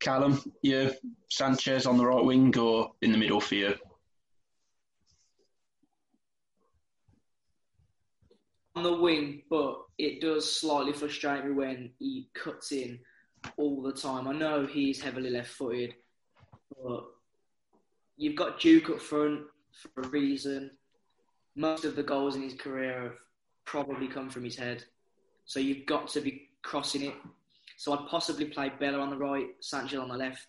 Callum, 0.00 0.42
you 0.62 0.92
Sanchez 1.30 1.86
on 1.86 1.96
the 1.96 2.06
right 2.06 2.24
wing 2.24 2.56
or 2.58 2.92
in 3.02 3.12
the 3.12 3.18
middle 3.18 3.40
for 3.40 3.54
you? 3.54 3.74
on 8.76 8.82
the 8.82 8.94
wing, 8.94 9.42
but 9.48 9.78
it 9.98 10.20
does 10.20 10.60
slightly 10.60 10.92
frustrate 10.92 11.44
me 11.44 11.52
when 11.52 11.90
he 11.98 12.28
cuts 12.34 12.72
in 12.72 12.98
all 13.56 13.82
the 13.82 13.92
time. 13.92 14.28
I 14.28 14.32
know 14.32 14.66
he's 14.66 15.00
heavily 15.00 15.30
left-footed, 15.30 15.94
but 16.82 17.04
you've 18.16 18.36
got 18.36 18.60
Duke 18.60 18.90
up 18.90 19.00
front 19.00 19.42
for 19.72 20.02
a 20.02 20.08
reason. 20.08 20.70
Most 21.54 21.84
of 21.84 21.96
the 21.96 22.02
goals 22.02 22.36
in 22.36 22.42
his 22.42 22.54
career 22.54 23.02
have 23.02 23.16
probably 23.64 24.08
come 24.08 24.28
from 24.28 24.44
his 24.44 24.56
head, 24.56 24.84
so 25.44 25.60
you've 25.60 25.86
got 25.86 26.08
to 26.08 26.20
be 26.20 26.48
crossing 26.62 27.02
it. 27.02 27.14
So 27.76 27.92
I'd 27.92 28.08
possibly 28.08 28.46
play 28.46 28.72
Bela 28.78 28.98
on 28.98 29.10
the 29.10 29.16
right, 29.16 29.48
Sanchez 29.60 29.98
on 29.98 30.08
the 30.08 30.16
left, 30.16 30.46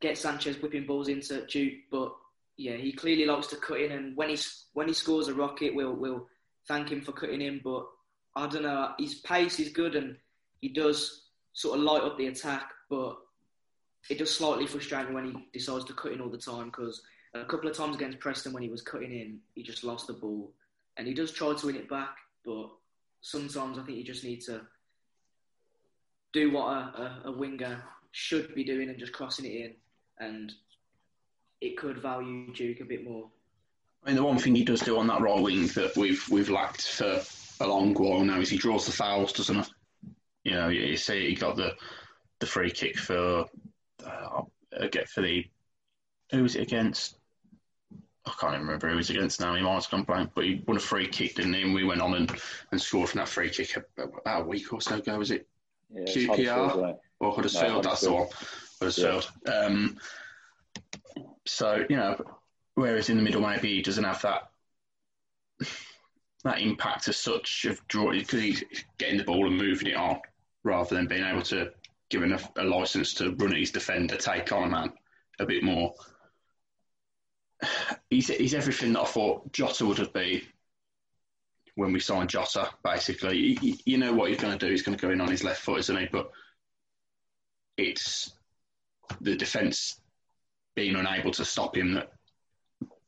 get 0.00 0.18
Sanchez 0.18 0.60
whipping 0.60 0.86
balls 0.86 1.08
into 1.08 1.46
Duke, 1.46 1.74
but 1.90 2.12
yeah, 2.56 2.76
he 2.76 2.92
clearly 2.92 3.26
likes 3.26 3.48
to 3.48 3.56
cut 3.56 3.80
in, 3.80 3.92
and 3.92 4.16
when 4.16 4.30
he's 4.30 4.66
when 4.72 4.88
he 4.88 4.94
scores 4.94 5.28
a 5.28 5.34
rocket, 5.34 5.74
we'll 5.74 5.94
we'll 5.94 6.26
thank 6.66 6.90
him 6.90 7.00
for 7.00 7.12
cutting 7.12 7.42
in. 7.42 7.60
But 7.62 7.86
I 8.34 8.46
don't 8.46 8.62
know, 8.62 8.92
his 8.98 9.16
pace 9.16 9.58
is 9.58 9.70
good 9.70 9.94
and 9.96 10.16
he 10.60 10.68
does 10.68 11.25
sort 11.56 11.78
of 11.78 11.84
light 11.84 12.02
up 12.02 12.18
the 12.18 12.26
attack, 12.26 12.70
but 12.90 13.16
it 14.10 14.18
does 14.18 14.30
slightly 14.30 14.66
frustrate 14.66 15.08
me 15.08 15.14
when 15.14 15.24
he 15.24 15.58
decides 15.58 15.86
to 15.86 15.94
cut 15.94 16.12
in 16.12 16.20
all 16.20 16.28
the 16.28 16.36
time 16.36 16.66
because 16.66 17.02
a 17.34 17.46
couple 17.46 17.68
of 17.68 17.76
times 17.76 17.96
against 17.96 18.20
Preston 18.20 18.52
when 18.52 18.62
he 18.62 18.68
was 18.68 18.82
cutting 18.82 19.10
in, 19.10 19.38
he 19.54 19.62
just 19.62 19.82
lost 19.82 20.06
the 20.06 20.12
ball 20.12 20.52
and 20.98 21.08
he 21.08 21.14
does 21.14 21.32
try 21.32 21.54
to 21.54 21.66
win 21.66 21.76
it 21.76 21.88
back, 21.88 22.14
but 22.44 22.68
sometimes 23.22 23.78
I 23.78 23.82
think 23.82 23.96
you 23.96 24.04
just 24.04 24.22
need 24.22 24.42
to 24.42 24.60
do 26.34 26.52
what 26.52 26.66
a, 26.66 27.20
a, 27.24 27.30
a 27.30 27.32
winger 27.32 27.82
should 28.12 28.54
be 28.54 28.62
doing 28.62 28.90
and 28.90 28.98
just 28.98 29.12
crossing 29.12 29.46
it 29.46 29.48
in, 29.48 29.74
and 30.18 30.52
it 31.62 31.78
could 31.78 32.02
value 32.02 32.52
Duke 32.52 32.80
a 32.80 32.84
bit 32.84 33.02
more. 33.02 33.30
I 34.04 34.08
mean, 34.08 34.16
the 34.16 34.22
one 34.22 34.38
thing 34.38 34.54
he 34.54 34.64
does 34.64 34.80
do 34.80 34.98
on 34.98 35.06
that 35.06 35.22
right 35.22 35.40
wing 35.40 35.66
that 35.68 35.96
we've 35.96 36.26
we've 36.30 36.50
lacked 36.50 36.86
for 36.86 37.22
a 37.60 37.66
long 37.66 37.94
while 37.94 38.24
now 38.24 38.40
is 38.40 38.50
he 38.50 38.58
draws 38.58 38.86
the 38.86 38.92
fouls, 38.92 39.32
doesn't? 39.32 39.68
You 40.46 40.52
know, 40.52 40.68
you 40.68 40.96
see 40.96 41.28
he 41.28 41.34
got 41.34 41.56
the 41.56 41.74
the 42.38 42.46
free 42.46 42.70
kick 42.70 42.96
for 42.96 43.46
uh, 44.06 44.42
get 44.92 45.08
for 45.08 45.20
the 45.20 45.44
who 46.30 46.44
was 46.44 46.54
it 46.54 46.62
against? 46.62 47.18
I 48.24 48.32
can't 48.38 48.54
even 48.54 48.66
remember 48.66 48.88
who 48.88 48.94
was 48.94 49.10
against 49.10 49.40
now. 49.40 49.56
He 49.56 49.62
might 49.62 49.74
have 49.74 49.90
gone 49.90 50.04
blank, 50.04 50.30
but 50.36 50.44
he 50.44 50.62
won 50.64 50.76
a 50.76 50.80
free 50.80 51.08
kick, 51.08 51.34
didn't 51.34 51.54
he? 51.54 51.62
And 51.62 51.74
we 51.74 51.82
went 51.82 52.00
on 52.00 52.14
and, 52.14 52.30
and 52.70 52.80
scored 52.80 53.08
from 53.08 53.18
that 53.18 53.28
free 53.28 53.50
kick 53.50 53.76
about 53.98 54.42
a 54.42 54.44
week 54.44 54.72
or 54.72 54.80
so 54.80 54.98
ago. 54.98 55.18
Was 55.18 55.32
it 55.32 55.48
Yeah, 55.92 56.04
QPR 56.04 56.28
Huddersfield, 56.36 56.96
or 57.18 57.32
Huddersfield? 57.32 57.72
No, 57.72 57.80
That's 57.82 58.00
the 58.02 58.12
one. 58.12 58.28
Huddersfield. 58.78 59.32
Um, 59.52 59.96
so 61.44 61.84
you 61.90 61.96
know, 61.96 62.20
whereas 62.76 63.10
in 63.10 63.16
the 63.16 63.22
middle 63.24 63.40
maybe 63.40 63.74
he 63.74 63.82
doesn't 63.82 64.04
have 64.04 64.22
that 64.22 64.42
that 66.44 66.60
impact 66.60 67.08
as 67.08 67.16
such 67.16 67.64
of 67.64 67.80
drawing 67.88 68.20
because 68.20 68.40
he's 68.40 68.64
getting 68.98 69.18
the 69.18 69.24
ball 69.24 69.48
and 69.48 69.56
moving 69.56 69.88
it 69.88 69.96
on 69.96 70.20
rather 70.66 70.96
than 70.96 71.06
being 71.06 71.24
able 71.24 71.42
to 71.42 71.70
give 72.10 72.22
him 72.22 72.36
a, 72.56 72.64
license 72.64 73.14
to 73.14 73.30
run 73.36 73.52
at 73.52 73.58
his 73.58 73.70
defender, 73.70 74.16
take 74.16 74.52
on 74.52 74.64
a 74.64 74.68
man 74.68 74.92
a 75.38 75.46
bit 75.46 75.62
more. 75.62 75.94
He's, 78.10 78.28
he's 78.28 78.54
everything 78.54 78.92
that 78.92 79.00
I 79.02 79.06
thought 79.06 79.52
Jota 79.52 79.86
would 79.86 79.98
have 79.98 80.12
been 80.12 80.42
when 81.76 81.92
we 81.92 82.00
signed 82.00 82.30
Jota, 82.30 82.68
basically. 82.84 83.38
You, 83.38 83.76
you- 83.84 83.98
know 83.98 84.12
what 84.12 84.28
he's 84.30 84.40
going 84.40 84.58
to 84.58 84.66
do. 84.66 84.70
He's 84.70 84.82
going 84.82 84.98
to 84.98 85.06
go 85.06 85.12
in 85.12 85.20
on 85.20 85.30
his 85.30 85.44
left 85.44 85.62
foot, 85.62 85.78
isn't 85.78 85.96
he? 85.96 86.08
But 86.10 86.30
it's 87.76 88.32
the 89.20 89.36
defence 89.36 90.00
being 90.74 90.96
unable 90.96 91.30
to 91.32 91.44
stop 91.44 91.76
him 91.76 91.94
that 91.94 92.10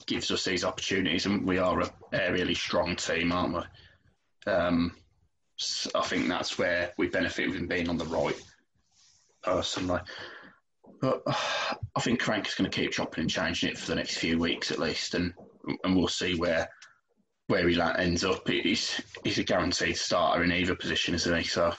gives 0.06 0.30
us 0.30 0.44
these 0.44 0.64
opportunities, 0.64 1.26
and 1.26 1.44
we 1.44 1.58
are 1.58 1.80
a 1.80 1.90
aerially 2.12 2.56
strong 2.56 2.96
team, 2.96 3.32
aren't 3.32 3.54
we? 3.54 4.52
Um, 4.52 4.94
s- 5.60 5.88
I 5.94 6.02
think 6.02 6.28
that's 6.28 6.58
where 6.58 6.92
we 6.98 7.08
benefit 7.08 7.52
from 7.52 7.66
being 7.66 7.88
on 7.88 7.98
the 7.98 8.04
right, 8.06 8.40
personally. 9.42 10.00
But 11.00 11.22
uh, 11.26 11.74
I 11.96 12.00
think 12.00 12.20
Karanka 12.20 12.48
is 12.48 12.54
going 12.54 12.70
to 12.70 12.80
keep 12.80 12.92
chopping 12.92 13.22
and 13.22 13.30
changing 13.30 13.70
it 13.70 13.78
for 13.78 13.86
the 13.88 13.94
next 13.96 14.18
few 14.18 14.38
weeks 14.38 14.70
at 14.70 14.78
least, 14.78 15.14
and 15.14 15.32
and 15.84 15.96
we'll 15.96 16.08
see 16.08 16.34
where 16.34 16.68
where 17.46 17.68
he 17.68 17.80
ends 17.80 18.24
up. 18.24 18.48
He's 18.48 19.00
he's 19.24 19.38
a 19.38 19.44
guaranteed 19.44 19.96
starter 19.96 20.42
in 20.42 20.52
either 20.52 20.74
position, 20.74 21.14
isn't 21.14 21.38
he? 21.38 21.44
So. 21.44 21.72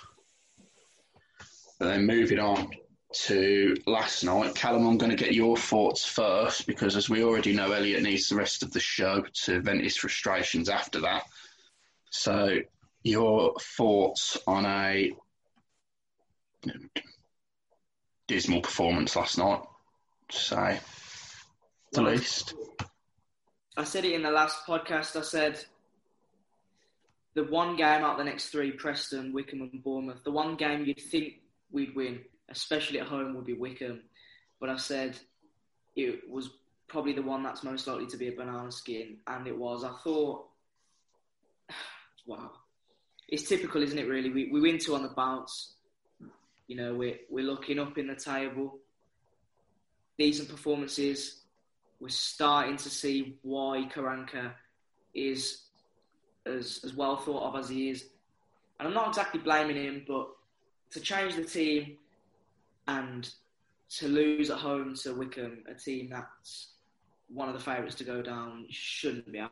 And 1.81 1.89
then 1.89 2.05
moving 2.05 2.39
on 2.39 2.71
to 3.13 3.73
last 3.87 4.23
night, 4.23 4.53
Callum, 4.53 4.85
I'm 4.85 4.97
going 4.97 5.15
to 5.15 5.23
get 5.23 5.33
your 5.33 5.55
thoughts 5.55 6.05
first 6.05 6.67
because, 6.67 6.97
as 6.97 7.09
we 7.09 7.23
already 7.23 7.53
know, 7.53 7.71
Elliot 7.71 8.03
needs 8.03 8.27
the 8.27 8.35
rest 8.35 8.63
of 8.63 8.71
the 8.71 8.81
show 8.81 9.23
to 9.45 9.61
vent 9.61 9.83
his 9.83 9.95
frustrations 9.95 10.67
after 10.67 10.99
that. 11.01 11.23
So, 12.11 12.59
your 13.03 13.55
thoughts 13.59 14.37
on 14.45 14.65
a 14.65 15.11
dismal 18.27 18.61
performance 18.61 19.15
last 19.15 19.37
night, 19.37 19.61
to 20.29 20.37
say 20.37 20.79
the 21.93 22.03
Well, 22.03 22.11
least. 22.11 22.53
I 23.77 23.83
said 23.83 24.05
it 24.05 24.13
in 24.13 24.23
the 24.23 24.31
last 24.31 24.65
podcast. 24.65 25.15
I 25.15 25.21
said 25.21 25.63
the 27.33 27.45
one 27.45 27.75
game 27.75 28.03
out 28.03 28.13
of 28.13 28.17
the 28.17 28.25
next 28.25 28.49
three, 28.49 28.71
Preston, 28.71 29.31
Wycombe, 29.33 29.69
and 29.71 29.83
Bournemouth. 29.83 30.23
The 30.23 30.31
one 30.31 30.55
game 30.55 30.85
you'd 30.85 30.99
think 30.99 31.35
we'd 31.71 31.95
win, 31.95 32.19
especially 32.49 32.99
at 32.99 33.07
home, 33.07 33.35
would 33.35 33.45
be 33.45 33.53
Wycombe. 33.53 34.01
But 34.59 34.69
I 34.69 34.77
said 34.77 35.17
it 35.95 36.29
was 36.29 36.49
probably 36.87 37.13
the 37.13 37.21
one 37.21 37.43
that's 37.43 37.63
most 37.63 37.87
likely 37.87 38.07
to 38.07 38.17
be 38.17 38.27
a 38.27 38.33
banana 38.33 38.71
skin, 38.71 39.17
and 39.25 39.47
it 39.47 39.57
was. 39.57 39.83
I 39.83 39.93
thought, 40.03 40.45
wow, 42.25 42.51
it's 43.31 43.47
typical, 43.47 43.81
isn't 43.83 43.97
it? 43.97 44.07
Really, 44.07 44.29
we 44.29 44.51
we 44.51 44.59
win 44.59 44.77
two 44.77 44.95
on 44.95 45.03
the 45.03 45.09
bounce. 45.09 45.73
You 46.67 46.75
know, 46.75 46.93
we're 46.95 47.19
we're 47.29 47.45
looking 47.45 47.79
up 47.79 47.97
in 47.97 48.07
the 48.07 48.15
table. 48.15 48.77
Decent 50.17 50.49
performances 50.49 51.39
we're 51.99 52.09
starting 52.09 52.77
to 52.77 52.89
see 52.89 53.37
why 53.41 53.87
Karanka 53.93 54.53
is 55.13 55.63
as 56.45 56.79
as 56.83 56.93
well 56.93 57.17
thought 57.17 57.43
of 57.43 57.59
as 57.59 57.69
he 57.69 57.89
is. 57.89 58.05
And 58.79 58.87
I'm 58.87 58.93
not 58.93 59.09
exactly 59.09 59.41
blaming 59.41 59.75
him, 59.75 60.05
but 60.07 60.29
to 60.91 61.01
change 61.01 61.35
the 61.35 61.43
team 61.43 61.97
and 62.87 63.29
to 63.97 64.07
lose 64.07 64.49
at 64.49 64.57
home 64.59 64.95
to 64.95 65.13
Wycombe, 65.13 65.63
a 65.67 65.73
team 65.73 66.09
that's 66.09 66.69
one 67.27 67.49
of 67.49 67.53
the 67.53 67.59
favourites 67.59 67.95
to 67.95 68.03
go 68.05 68.21
down, 68.21 68.65
shouldn't 68.69 69.31
be. 69.31 69.43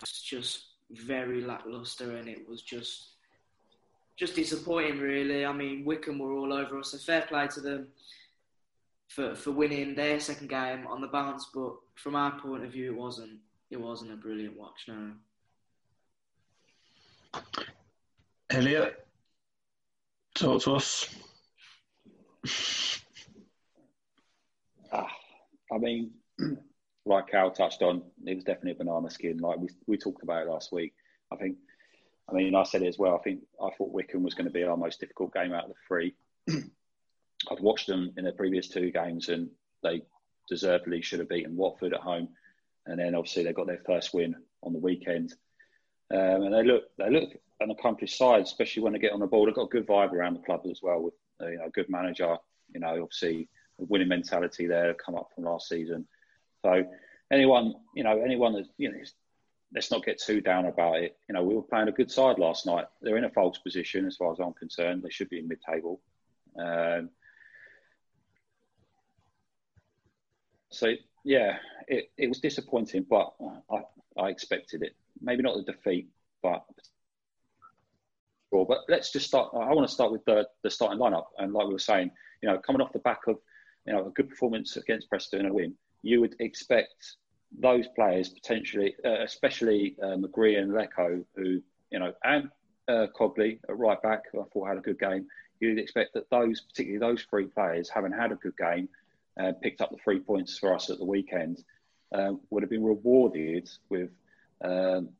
It's 0.00 0.22
just 0.22 0.64
very 0.90 1.40
lackluster, 1.40 2.16
and 2.16 2.28
it 2.28 2.48
was 2.48 2.62
just 2.62 3.12
just 4.16 4.36
disappointing, 4.36 4.98
really. 4.98 5.44
I 5.46 5.52
mean, 5.52 5.84
Wycombe 5.84 6.18
were 6.18 6.32
all 6.32 6.52
over 6.52 6.78
us. 6.78 6.94
A 6.94 6.98
fair 6.98 7.22
play 7.22 7.48
to 7.48 7.60
them 7.60 7.88
for, 9.08 9.34
for 9.34 9.50
winning 9.50 9.94
their 9.94 10.20
second 10.20 10.48
game 10.48 10.86
on 10.86 11.00
the 11.00 11.06
bounce, 11.08 11.48
but 11.54 11.74
from 11.94 12.14
our 12.16 12.38
point 12.40 12.64
of 12.64 12.72
view, 12.72 12.92
it 12.92 12.96
wasn't. 12.96 13.38
It 13.70 13.80
wasn't 13.80 14.12
a 14.12 14.16
brilliant 14.16 14.58
watch. 14.58 14.86
No. 14.86 15.12
Elliot, 18.50 19.06
talk 20.34 20.60
to 20.62 20.74
us. 20.74 21.08
Ah, 24.92 25.08
I 25.72 25.78
mean, 25.78 26.10
like 27.04 27.28
Cal 27.28 27.50
touched 27.50 27.82
on, 27.82 28.02
it 28.24 28.34
was 28.34 28.44
definitely 28.44 28.72
a 28.72 28.84
banana 28.84 29.10
skin. 29.10 29.38
Like 29.38 29.58
we 29.58 29.68
we 29.86 29.96
talked 29.96 30.22
about 30.22 30.42
it 30.42 30.50
last 30.50 30.72
week. 30.72 30.94
I 31.32 31.36
think. 31.36 31.56
I 32.30 32.34
mean, 32.34 32.54
I 32.54 32.62
said 32.62 32.82
it 32.82 32.86
as 32.86 32.98
well. 32.98 33.16
I 33.16 33.22
think 33.22 33.40
I 33.60 33.70
thought 33.76 33.92
Wycombe 33.92 34.22
was 34.22 34.34
going 34.34 34.46
to 34.46 34.52
be 34.52 34.62
our 34.62 34.76
most 34.76 35.00
difficult 35.00 35.34
game 35.34 35.52
out 35.52 35.64
of 35.64 35.70
the 35.70 35.74
three. 35.88 36.14
I'd 36.48 37.60
watched 37.60 37.88
them 37.88 38.12
in 38.16 38.24
the 38.24 38.32
previous 38.32 38.68
two 38.68 38.92
games, 38.92 39.28
and 39.28 39.50
they 39.82 40.02
deservedly 40.48 41.02
should 41.02 41.18
have 41.18 41.28
beaten 41.28 41.56
Watford 41.56 41.94
at 41.94 42.00
home. 42.00 42.28
And 42.86 42.98
then 42.98 43.14
obviously 43.14 43.42
they 43.42 43.52
got 43.52 43.66
their 43.66 43.82
first 43.84 44.14
win 44.14 44.36
on 44.62 44.72
the 44.72 44.78
weekend. 44.78 45.34
Um, 46.12 46.42
and 46.42 46.54
they 46.54 46.62
look 46.62 46.84
they 46.98 47.10
look 47.10 47.30
an 47.60 47.70
accomplished 47.70 48.18
side, 48.18 48.42
especially 48.42 48.82
when 48.82 48.92
they 48.92 48.98
get 48.98 49.12
on 49.12 49.20
the 49.20 49.26
ball. 49.26 49.46
They've 49.46 49.54
got 49.54 49.66
a 49.66 49.68
good 49.68 49.86
vibe 49.86 50.12
around 50.12 50.34
the 50.34 50.40
club 50.40 50.62
as 50.70 50.80
well, 50.82 51.02
with 51.02 51.14
you 51.40 51.58
know, 51.58 51.66
a 51.66 51.70
good 51.70 51.88
manager. 51.88 52.36
You 52.72 52.80
know, 52.80 53.02
obviously 53.02 53.48
a 53.80 53.84
winning 53.84 54.08
mentality 54.08 54.66
there, 54.66 54.94
come 54.94 55.14
up 55.14 55.30
from 55.34 55.44
last 55.44 55.68
season. 55.68 56.06
So 56.64 56.84
anyone, 57.30 57.74
you 57.94 58.04
know, 58.04 58.20
anyone 58.20 58.54
that 58.54 58.66
you 58.78 58.90
know, 58.90 58.98
let's 59.74 59.90
not 59.90 60.04
get 60.04 60.20
too 60.20 60.40
down 60.40 60.66
about 60.66 61.00
it. 61.00 61.16
You 61.28 61.34
know, 61.34 61.42
we 61.42 61.54
were 61.54 61.62
playing 61.62 61.88
a 61.88 61.92
good 61.92 62.10
side 62.10 62.38
last 62.38 62.66
night. 62.66 62.86
They're 63.00 63.16
in 63.16 63.24
a 63.24 63.30
false 63.30 63.58
position 63.58 64.06
as 64.06 64.16
far 64.16 64.32
as 64.32 64.38
I'm 64.38 64.52
concerned. 64.54 65.02
They 65.02 65.10
should 65.10 65.30
be 65.30 65.38
in 65.38 65.48
mid-table. 65.48 66.00
Um, 66.58 67.10
so 70.70 70.92
yeah, 71.24 71.56
it, 71.88 72.10
it 72.16 72.28
was 72.28 72.40
disappointing, 72.40 73.06
but 73.08 73.32
I, 73.70 73.82
I 74.20 74.28
expected 74.28 74.82
it. 74.82 74.94
Maybe 75.20 75.42
not 75.42 75.56
the 75.56 75.72
defeat, 75.72 76.08
but 76.42 76.64
but 78.50 78.80
let's 78.88 79.10
just 79.10 79.26
start. 79.26 79.50
I 79.54 79.72
want 79.72 79.88
to 79.88 79.94
start 79.94 80.12
with 80.12 80.24
the, 80.26 80.46
the 80.62 80.70
starting 80.70 80.98
lineup, 80.98 81.26
and 81.38 81.52
like 81.54 81.66
we 81.66 81.72
were 81.72 81.78
saying, 81.78 82.10
you 82.42 82.48
know, 82.48 82.58
coming 82.58 82.82
off 82.82 82.92
the 82.92 82.98
back 82.98 83.20
of 83.26 83.38
you 83.86 83.92
know 83.92 84.06
a 84.06 84.10
good 84.10 84.28
performance 84.28 84.76
against 84.76 85.08
Preston 85.08 85.40
and 85.40 85.48
a 85.48 85.52
win, 85.52 85.74
you 86.02 86.20
would 86.20 86.36
expect 86.40 87.16
those 87.58 87.86
players 87.94 88.28
potentially, 88.28 88.94
uh, 89.04 89.22
especially 89.22 89.96
uh, 90.02 90.16
McGree 90.16 90.58
and 90.58 90.72
Leko, 90.72 91.24
who 91.36 91.62
you 91.90 91.98
know, 91.98 92.12
and 92.24 92.48
uh, 92.88 93.06
at 93.06 93.76
right 93.76 94.02
back, 94.02 94.24
who 94.32 94.40
I 94.40 94.44
thought 94.52 94.68
had 94.68 94.78
a 94.78 94.80
good 94.80 94.98
game. 94.98 95.26
You'd 95.60 95.78
expect 95.78 96.14
that 96.14 96.28
those, 96.30 96.60
particularly 96.62 96.98
those 96.98 97.22
three 97.28 97.46
players, 97.46 97.88
having 97.88 98.12
had 98.12 98.32
a 98.32 98.36
good 98.36 98.56
game, 98.56 98.88
uh, 99.38 99.52
picked 99.62 99.80
up 99.80 99.90
the 99.90 99.98
three 100.02 100.18
points 100.18 100.58
for 100.58 100.74
us 100.74 100.90
at 100.90 100.98
the 100.98 101.04
weekend, 101.04 101.62
uh, 102.12 102.32
would 102.50 102.62
have 102.62 102.70
been 102.70 102.82
rewarded 102.82 103.68
with 103.88 104.10
um, 104.64 105.10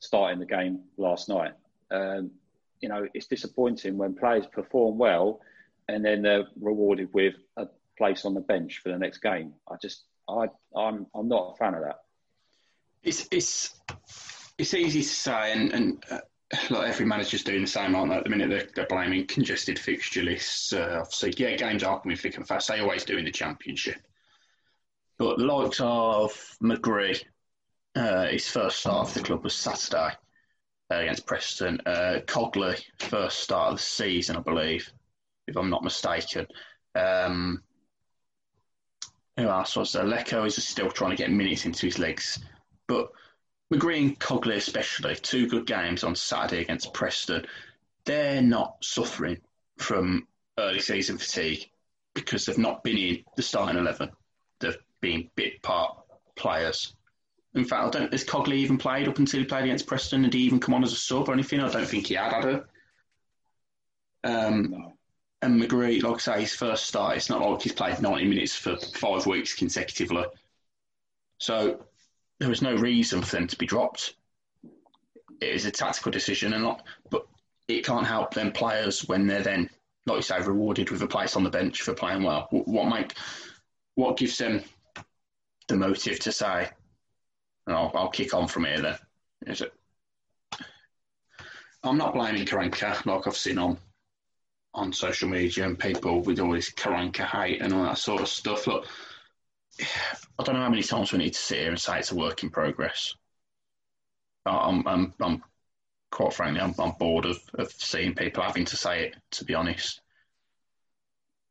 starting 0.00 0.40
the 0.40 0.46
game 0.46 0.80
last 0.96 1.28
night. 1.28 1.52
Um, 1.90 2.32
you 2.80 2.88
know, 2.88 3.06
it's 3.14 3.26
disappointing 3.26 3.96
when 3.96 4.14
players 4.14 4.46
perform 4.46 4.98
well 4.98 5.40
and 5.88 6.04
then 6.04 6.22
they're 6.22 6.46
rewarded 6.60 7.12
with 7.12 7.34
a 7.56 7.66
place 8.00 8.24
on 8.24 8.34
the 8.34 8.40
bench 8.40 8.80
for 8.82 8.90
the 8.90 8.98
next 8.98 9.18
game. 9.18 9.52
I 9.70 9.76
just, 9.80 10.04
I, 10.26 10.46
I'm, 10.74 11.06
I'm 11.14 11.28
not 11.28 11.52
a 11.52 11.56
fan 11.56 11.74
of 11.74 11.82
that. 11.82 11.98
It's 13.02 13.28
it's 13.30 13.74
it's 14.58 14.74
easy 14.74 15.02
to 15.02 15.08
say, 15.08 15.52
and, 15.52 15.72
and 15.72 16.04
uh, 16.10 16.18
like 16.70 16.88
every 16.88 17.06
manager's 17.06 17.44
doing 17.44 17.62
the 17.62 17.66
same, 17.66 17.94
aren't 17.94 18.10
they? 18.10 18.16
At 18.16 18.24
the 18.24 18.30
minute, 18.30 18.50
they're, 18.50 18.68
they're 18.74 18.86
blaming 18.86 19.26
congested 19.26 19.78
fixture 19.78 20.22
lists. 20.22 20.72
Uh, 20.72 20.98
obviously, 21.00 21.34
yeah, 21.36 21.56
games 21.56 21.82
are 21.82 22.00
coming 22.00 22.16
thick 22.16 22.36
and 22.36 22.48
fast. 22.48 22.68
They 22.68 22.80
always 22.80 23.04
do 23.04 23.18
in 23.18 23.24
the 23.24 23.30
championship. 23.30 23.96
But 25.18 25.38
the 25.38 25.44
likes 25.44 25.80
of 25.80 26.32
McGree, 26.62 27.22
uh, 27.94 28.26
his 28.26 28.48
first 28.48 28.80
start 28.80 29.08
of 29.08 29.14
the 29.14 29.20
club 29.20 29.44
was 29.44 29.54
Saturday 29.54 30.14
uh, 30.90 30.96
against 30.96 31.26
Preston. 31.26 31.80
Uh, 31.86 32.20
Cogley, 32.26 32.82
first 32.98 33.40
start 33.40 33.72
of 33.72 33.76
the 33.78 33.82
season, 33.82 34.36
I 34.36 34.40
believe, 34.40 34.90
if 35.46 35.56
I'm 35.56 35.70
not 35.70 35.84
mistaken. 35.84 36.46
Um, 36.94 37.62
who 39.40 39.48
else 39.48 39.76
was 39.76 39.92
there? 39.92 40.04
Leko 40.04 40.46
is 40.46 40.62
still 40.62 40.90
trying 40.90 41.10
to 41.10 41.16
get 41.16 41.30
minutes 41.30 41.64
into 41.64 41.86
his 41.86 41.98
legs. 41.98 42.38
But 42.86 43.10
McGree 43.72 43.98
and 43.98 44.18
Cogley, 44.18 44.56
especially, 44.56 45.14
two 45.16 45.48
good 45.48 45.66
games 45.66 46.04
on 46.04 46.14
Saturday 46.14 46.62
against 46.62 46.92
Preston, 46.92 47.46
they're 48.04 48.42
not 48.42 48.76
suffering 48.82 49.38
from 49.78 50.26
early 50.58 50.80
season 50.80 51.18
fatigue 51.18 51.70
because 52.14 52.44
they've 52.44 52.58
not 52.58 52.82
been 52.82 52.98
in 52.98 53.24
the 53.36 53.42
starting 53.42 53.78
11. 53.78 54.10
They've 54.58 54.76
been 55.00 55.30
bit 55.36 55.62
part 55.62 55.96
players. 56.36 56.94
In 57.54 57.64
fact, 57.64 57.96
I 57.96 57.98
don't. 57.98 58.12
Has 58.12 58.24
Cogley 58.24 58.58
even 58.58 58.78
played 58.78 59.08
up 59.08 59.18
until 59.18 59.40
he 59.40 59.46
played 59.46 59.64
against 59.64 59.86
Preston? 59.86 60.22
Did 60.22 60.34
he 60.34 60.40
even 60.40 60.60
come 60.60 60.74
on 60.74 60.84
as 60.84 60.92
a 60.92 60.96
sub 60.96 61.28
or 61.28 61.32
anything? 61.32 61.60
I 61.60 61.68
don't 61.68 61.86
think 61.86 62.06
he 62.06 62.14
had, 62.14 62.32
had 62.32 62.44
it. 62.44 62.64
Um, 64.22 64.70
No. 64.70 64.92
And 65.42 65.60
McGree, 65.60 66.02
like 66.02 66.16
I 66.16 66.18
say, 66.18 66.40
his 66.40 66.54
first 66.54 66.86
start, 66.86 67.16
it's 67.16 67.30
not 67.30 67.40
like 67.40 67.62
he's 67.62 67.72
played 67.72 68.00
90 68.00 68.26
minutes 68.26 68.54
for 68.54 68.76
five 68.76 69.26
weeks 69.26 69.54
consecutively. 69.54 70.24
So 71.38 71.82
there 72.38 72.48
was 72.48 72.60
no 72.62 72.76
reason 72.76 73.22
for 73.22 73.36
them 73.36 73.46
to 73.46 73.56
be 73.56 73.66
dropped. 73.66 74.14
It 75.40 75.48
is 75.48 75.64
a 75.64 75.70
tactical 75.70 76.12
decision, 76.12 76.52
and 76.52 76.62
not, 76.62 76.86
but 77.08 77.26
it 77.68 77.86
can't 77.86 78.06
help 78.06 78.34
them 78.34 78.52
players 78.52 79.08
when 79.08 79.26
they're 79.26 79.42
then, 79.42 79.70
like 80.04 80.16
you 80.16 80.22
say, 80.22 80.40
rewarded 80.40 80.90
with 80.90 81.02
a 81.02 81.06
place 81.06 81.36
on 81.36 81.44
the 81.44 81.50
bench 81.50 81.80
for 81.80 81.94
playing 81.94 82.22
well. 82.22 82.46
What 82.50 82.90
make, 82.90 83.14
what 83.94 84.18
gives 84.18 84.36
them 84.36 84.62
the 85.68 85.76
motive 85.76 86.20
to 86.20 86.32
say, 86.32 86.68
"Oh, 87.66 87.90
I'll 87.94 88.10
kick 88.10 88.34
on 88.34 88.46
from 88.46 88.64
here"? 88.64 88.82
Then 88.82 88.98
is 89.46 89.62
it? 89.62 89.72
I'm 91.82 91.96
not 91.96 92.12
blaming 92.12 92.44
Karanka, 92.44 93.06
like 93.06 93.26
I've 93.26 93.36
seen 93.36 93.56
on 93.56 93.78
on 94.74 94.92
social 94.92 95.28
media 95.28 95.66
and 95.66 95.78
people 95.78 96.22
with 96.22 96.40
all 96.40 96.52
this 96.52 96.70
Karanka 96.70 97.24
hate 97.24 97.60
and 97.60 97.72
all 97.72 97.82
that 97.84 97.98
sort 97.98 98.22
of 98.22 98.28
stuff. 98.28 98.66
Look, 98.66 98.86
I 99.80 100.42
don't 100.42 100.54
know 100.54 100.62
how 100.62 100.68
many 100.70 100.82
times 100.82 101.12
we 101.12 101.18
need 101.18 101.32
to 101.34 101.38
sit 101.38 101.58
here 101.58 101.70
and 101.70 101.80
say 101.80 101.98
it's 101.98 102.12
a 102.12 102.16
work 102.16 102.42
in 102.42 102.50
progress. 102.50 103.14
I'm, 104.46 104.86
I'm, 104.86 105.14
I'm 105.20 105.42
quite 106.10 106.32
frankly, 106.32 106.60
I'm, 106.60 106.74
I'm 106.78 106.92
bored 106.98 107.26
of, 107.26 107.40
of 107.54 107.70
seeing 107.72 108.14
people 108.14 108.42
having 108.42 108.64
to 108.66 108.76
say 108.76 109.06
it, 109.06 109.16
to 109.32 109.44
be 109.44 109.54
honest. 109.54 110.00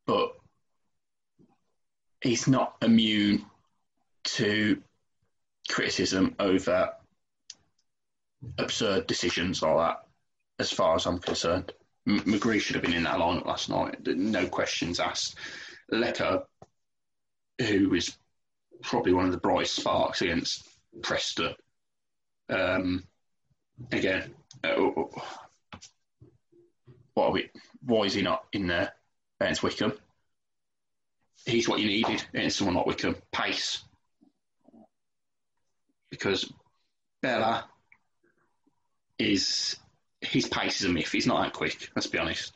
But 0.06 0.32
he's 2.20 2.48
not 2.48 2.76
immune 2.82 3.46
to 4.24 4.82
criticism 5.68 6.34
over 6.38 6.90
absurd 8.58 9.06
decisions 9.06 9.62
like 9.62 9.76
that, 9.76 9.96
as 10.58 10.70
far 10.70 10.96
as 10.96 11.06
I'm 11.06 11.18
concerned. 11.18 11.72
McGree 12.08 12.60
should 12.60 12.76
have 12.76 12.84
been 12.84 12.94
in 12.94 13.04
that 13.04 13.18
lineup 13.18 13.46
last 13.46 13.68
night. 13.68 14.06
No 14.06 14.46
questions 14.46 15.00
asked. 15.00 15.36
Leko, 15.92 16.44
who 17.58 17.94
is 17.94 18.16
probably 18.82 19.12
one 19.12 19.26
of 19.26 19.32
the 19.32 19.38
brightest 19.38 19.76
sparks 19.76 20.22
against 20.22 20.66
Preston. 21.02 21.54
Um, 22.48 23.04
again, 23.92 24.34
uh, 24.64 24.74
what 27.14 27.26
are 27.26 27.32
we? 27.32 27.50
Why 27.84 28.04
is 28.04 28.14
he 28.14 28.22
not 28.22 28.44
in 28.52 28.66
there 28.66 28.92
against 29.40 29.62
Wycombe? 29.62 29.98
He's 31.46 31.68
what 31.68 31.80
you 31.80 31.86
needed 31.86 32.24
against 32.34 32.58
someone 32.58 32.76
like 32.76 32.86
Wycombe. 32.86 33.16
Pace. 33.32 33.82
Because 36.10 36.52
Bela 37.22 37.66
is 39.18 39.76
his 40.20 40.48
pace 40.48 40.80
is 40.80 40.88
a 40.88 40.92
myth. 40.92 41.10
He's 41.10 41.26
not 41.26 41.42
that 41.42 41.52
quick. 41.52 41.90
Let's 41.94 42.06
be 42.06 42.18
honest. 42.18 42.52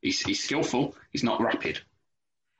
He's, 0.00 0.20
he's 0.20 0.44
skillful. 0.44 0.94
He's 1.10 1.24
not 1.24 1.40
rapid. 1.40 1.80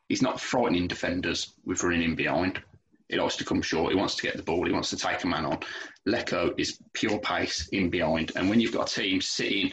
He's 0.08 0.22
not 0.22 0.40
frightening 0.40 0.88
defenders 0.88 1.52
with 1.64 1.82
running 1.82 2.02
in 2.02 2.14
behind. 2.14 2.60
He 3.08 3.16
likes 3.16 3.36
to 3.36 3.44
come 3.44 3.62
short. 3.62 3.92
He 3.92 3.98
wants 3.98 4.16
to 4.16 4.22
get 4.22 4.36
the 4.36 4.42
ball. 4.42 4.66
He 4.66 4.72
wants 4.72 4.90
to 4.90 4.96
take 4.96 5.24
a 5.24 5.26
man 5.26 5.46
on. 5.46 5.60
Leko 6.06 6.58
is 6.58 6.78
pure 6.92 7.18
pace 7.18 7.68
in 7.68 7.90
behind. 7.90 8.32
And 8.36 8.50
when 8.50 8.60
you've 8.60 8.74
got 8.74 8.90
a 8.90 8.94
team 8.94 9.20
sitting 9.20 9.72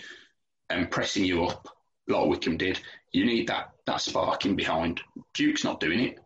and 0.69 0.89
pressing 0.91 1.25
you 1.25 1.45
up 1.45 1.67
like 2.07 2.27
Wycombe 2.27 2.57
did, 2.57 2.79
you 3.11 3.25
need 3.25 3.47
that 3.47 3.71
that 3.85 4.01
spark 4.01 4.45
in 4.45 4.55
behind. 4.55 5.01
Duke's 5.33 5.63
not 5.63 5.79
doing 5.79 5.99
it. 5.99 6.19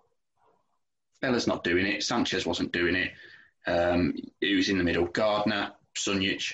Bela's 1.21 1.47
not 1.47 1.63
doing 1.63 1.85
it. 1.85 2.03
Sanchez 2.03 2.45
wasn't 2.45 2.71
doing 2.71 2.95
it. 2.95 3.11
Um, 3.67 4.15
was 4.41 4.69
in 4.69 4.77
the 4.77 4.83
middle. 4.83 5.05
Gardner, 5.05 5.71
Sunjic, 5.95 6.53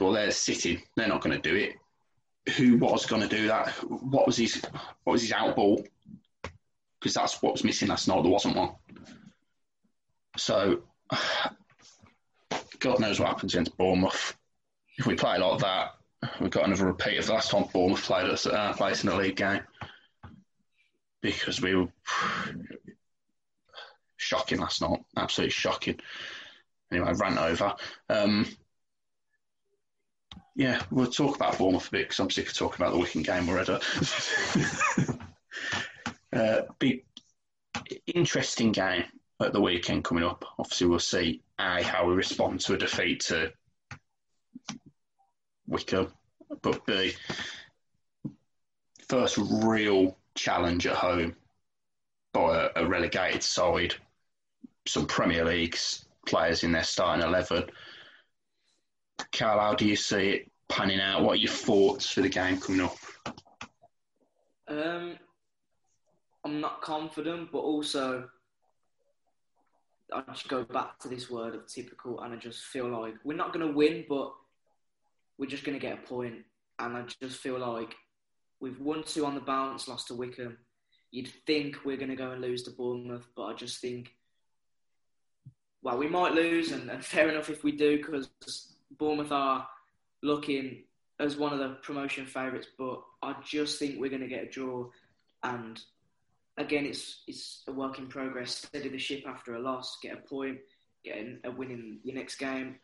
well, 0.00 0.12
they're 0.12 0.30
sitting. 0.30 0.82
They're 0.96 1.08
not 1.08 1.20
going 1.20 1.40
to 1.40 1.50
do 1.50 1.56
it. 1.56 1.76
Who 2.56 2.78
was 2.78 3.06
going 3.06 3.22
to 3.22 3.28
do 3.28 3.48
that? 3.48 3.70
What 3.82 4.26
was 4.26 4.36
his 4.36 4.62
What 5.04 5.14
was 5.14 5.22
his 5.22 5.32
out 5.32 5.56
ball? 5.56 5.84
Because 7.00 7.14
that's 7.14 7.42
what 7.42 7.52
was 7.52 7.64
missing 7.64 7.88
last 7.88 8.08
night. 8.08 8.22
There 8.22 8.32
wasn't 8.32 8.56
one. 8.56 8.70
So, 10.36 10.82
God 12.78 13.00
knows 13.00 13.18
what 13.18 13.28
happens 13.28 13.54
against 13.54 13.76
Bournemouth. 13.76 14.36
If 14.98 15.06
we 15.06 15.14
play 15.14 15.38
like 15.38 15.60
that, 15.60 15.94
we've 16.40 16.50
got 16.50 16.66
another 16.66 16.86
repeat 16.86 17.18
of 17.18 17.26
the 17.26 17.32
last 17.32 17.50
time 17.50 17.64
Bournemouth 17.72 18.02
played 18.02 18.30
us 18.30 18.46
at 18.46 18.54
our 18.54 18.74
place 18.74 19.02
in 19.02 19.10
the 19.10 19.16
league 19.16 19.36
game. 19.36 19.62
Because 21.20 21.60
we 21.60 21.74
were 21.74 21.88
shocking 24.16 24.58
last 24.58 24.80
night. 24.80 25.00
Absolutely 25.16 25.50
shocking. 25.50 25.98
Anyway, 26.92 27.12
rant 27.14 27.38
over. 27.38 27.74
Um, 28.08 28.46
yeah, 30.56 30.82
we'll 30.90 31.06
talk 31.06 31.36
about 31.36 31.58
Bournemouth 31.58 31.88
a 31.88 31.90
bit 31.90 32.08
because 32.08 32.18
I'm 32.18 32.30
sick 32.30 32.48
of 32.48 32.54
talking 32.54 32.82
about 32.82 32.94
the 32.94 32.98
Wigan 32.98 33.22
game 33.22 33.46
already. 33.46 33.78
uh, 36.32 36.62
big, 36.78 37.04
interesting 38.06 38.72
game. 38.72 39.04
at 39.40 39.52
the 39.52 39.60
weekend 39.60 40.04
coming 40.04 40.24
up. 40.24 40.46
Obviously, 40.58 40.86
we'll 40.86 40.98
see 40.98 41.42
how 41.58 42.06
we 42.06 42.14
respond 42.14 42.60
to 42.60 42.72
a 42.72 42.78
defeat 42.78 43.20
to 43.20 43.52
Wycombe, 45.66 46.12
but 46.62 46.86
B, 46.86 47.12
first 49.08 49.36
real 49.36 50.16
challenge 50.34 50.86
at 50.86 50.96
home 50.96 51.36
by 52.32 52.70
a, 52.74 52.82
a 52.82 52.88
relegated 52.88 53.42
side, 53.42 53.94
some 54.86 55.04
Premier 55.06 55.44
League 55.44 55.76
players 56.26 56.64
in 56.64 56.72
their 56.72 56.82
starting 56.82 57.26
11. 57.26 57.64
Carl, 59.32 59.60
how 59.60 59.74
do 59.74 59.86
you 59.86 59.96
see 59.96 60.30
it 60.30 60.50
panning 60.68 61.00
out? 61.00 61.22
What 61.22 61.32
are 61.32 61.36
your 61.36 61.52
thoughts 61.52 62.10
for 62.10 62.22
the 62.22 62.28
game 62.28 62.58
coming 62.58 62.80
up? 62.80 62.96
Um, 64.68 65.16
I'm 66.44 66.60
not 66.60 66.80
confident, 66.80 67.52
but 67.52 67.58
also 67.58 68.28
I 70.12 70.22
just 70.32 70.48
go 70.48 70.64
back 70.64 70.98
to 71.00 71.08
this 71.08 71.30
word 71.30 71.54
of 71.54 71.66
typical, 71.66 72.20
and 72.20 72.32
I 72.32 72.36
just 72.36 72.62
feel 72.62 72.88
like 72.88 73.14
we're 73.24 73.36
not 73.36 73.52
going 73.52 73.66
to 73.66 73.72
win, 73.72 74.04
but 74.08 74.32
we're 75.38 75.50
just 75.50 75.64
going 75.64 75.78
to 75.78 75.84
get 75.84 75.98
a 75.98 76.06
point. 76.06 76.36
And 76.78 76.96
I 76.96 77.04
just 77.20 77.38
feel 77.38 77.58
like 77.58 77.94
we've 78.60 78.80
won 78.80 79.02
two 79.02 79.26
on 79.26 79.34
the 79.34 79.40
bounce, 79.40 79.88
lost 79.88 80.08
to 80.08 80.14
Wycombe. 80.14 80.58
You'd 81.10 81.30
think 81.46 81.84
we're 81.84 81.96
going 81.96 82.10
to 82.10 82.16
go 82.16 82.32
and 82.32 82.42
lose 82.42 82.62
to 82.64 82.70
Bournemouth, 82.70 83.26
but 83.34 83.44
I 83.44 83.54
just 83.54 83.80
think, 83.80 84.14
well, 85.82 85.96
we 85.98 86.08
might 86.08 86.34
lose, 86.34 86.72
and, 86.72 86.90
and 86.90 87.04
fair 87.04 87.28
enough 87.28 87.50
if 87.50 87.64
we 87.64 87.72
do, 87.72 87.96
because 87.96 88.28
Bournemouth 88.98 89.32
are 89.32 89.66
looking 90.22 90.82
as 91.18 91.36
one 91.36 91.52
of 91.52 91.58
the 91.58 91.76
promotion 91.82 92.26
favourites, 92.26 92.68
but 92.78 93.02
I 93.22 93.34
just 93.44 93.78
think 93.78 93.98
we're 93.98 94.10
going 94.10 94.22
to 94.22 94.28
get 94.28 94.44
a 94.44 94.50
draw. 94.50 94.88
And 95.42 95.80
again, 96.58 96.86
it's 96.86 97.22
it's 97.26 97.62
a 97.68 97.72
work 97.72 97.98
in 97.98 98.06
progress. 98.06 98.56
Steady 98.56 98.88
the 98.88 98.98
ship 98.98 99.24
after 99.26 99.54
a 99.54 99.60
loss, 99.60 99.98
get 100.02 100.14
a 100.14 100.28
point, 100.28 100.58
getting 101.04 101.38
a 101.44 101.50
win 101.50 101.70
in 101.70 101.98
your 102.04 102.16
next 102.16 102.36
game. 102.36 102.76